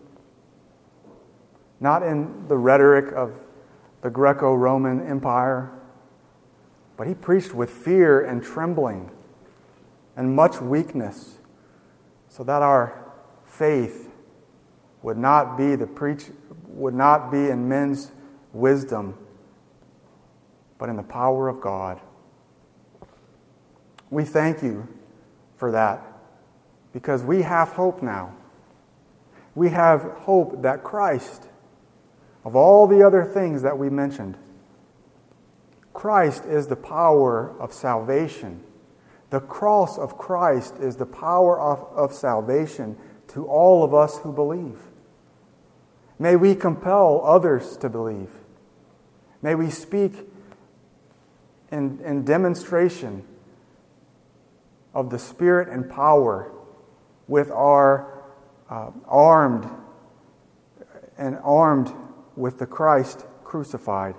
not 1.79 2.03
in 2.03 2.47
the 2.47 2.57
rhetoric 2.57 3.13
of 3.13 3.33
the 4.01 4.09
Greco 4.09 4.53
Roman 4.53 5.05
Empire. 5.05 5.71
But 6.97 7.07
he 7.07 7.13
preached 7.13 7.53
with 7.53 7.69
fear 7.69 8.23
and 8.23 8.43
trembling 8.43 9.11
and 10.15 10.35
much 10.35 10.61
weakness 10.61 11.39
so 12.29 12.43
that 12.43 12.61
our 12.61 13.13
faith 13.45 14.09
would 15.01 15.17
not 15.17 15.57
be 15.57 15.75
the 15.75 15.87
preach 15.87 16.25
would 16.67 16.93
not 16.93 17.31
be 17.31 17.49
in 17.49 17.67
men's 17.67 18.11
wisdom 18.53 19.17
but 20.81 20.89
in 20.89 20.95
the 20.95 21.03
power 21.03 21.47
of 21.47 21.61
God. 21.61 22.01
We 24.09 24.25
thank 24.25 24.63
you 24.63 24.87
for 25.55 25.71
that 25.71 26.10
because 26.93 27.23
we 27.23 27.41
have 27.41 27.69
hope 27.69 28.01
now. 28.01 28.35
We 29.55 29.69
have 29.69 30.01
hope 30.01 30.61
that 30.61 30.83
Christ 30.83 31.47
of 32.43 32.55
all 32.55 32.87
the 32.87 33.05
other 33.05 33.23
things 33.23 33.61
that 33.61 33.77
we 33.77 33.89
mentioned, 33.89 34.37
Christ 35.93 36.45
is 36.45 36.67
the 36.67 36.75
power 36.75 37.55
of 37.59 37.73
salvation. 37.73 38.63
The 39.29 39.39
cross 39.39 39.97
of 39.97 40.17
Christ 40.17 40.75
is 40.79 40.95
the 40.95 41.05
power 41.05 41.59
of, 41.59 41.85
of 41.95 42.13
salvation 42.13 42.97
to 43.29 43.45
all 43.45 43.83
of 43.83 43.93
us 43.93 44.17
who 44.19 44.33
believe. 44.33 44.79
May 46.17 46.35
we 46.35 46.55
compel 46.55 47.21
others 47.23 47.77
to 47.77 47.89
believe. 47.89 48.29
May 49.41 49.55
we 49.55 49.69
speak 49.69 50.13
in, 51.71 51.99
in 52.03 52.25
demonstration 52.25 53.23
of 54.93 55.09
the 55.09 55.19
Spirit 55.19 55.69
and 55.69 55.89
power 55.89 56.51
with 57.27 57.51
our 57.51 58.23
uh, 58.69 58.91
armed 59.07 59.69
and 61.17 61.37
armed 61.43 61.93
with 62.35 62.59
the 62.59 62.65
Christ 62.65 63.25
crucified. 63.43 64.15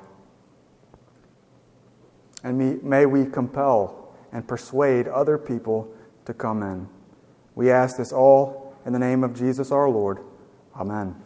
And 2.44 2.82
may 2.82 3.06
we 3.06 3.24
compel 3.26 4.14
and 4.32 4.46
persuade 4.46 5.08
other 5.08 5.38
people 5.38 5.92
to 6.24 6.34
come 6.34 6.62
in. 6.62 6.88
We 7.54 7.70
ask 7.70 7.96
this 7.96 8.12
all 8.12 8.74
in 8.84 8.92
the 8.92 8.98
name 8.98 9.22
of 9.24 9.34
Jesus 9.34 9.70
our 9.70 9.88
Lord. 9.88 10.18
Amen. 10.76 11.16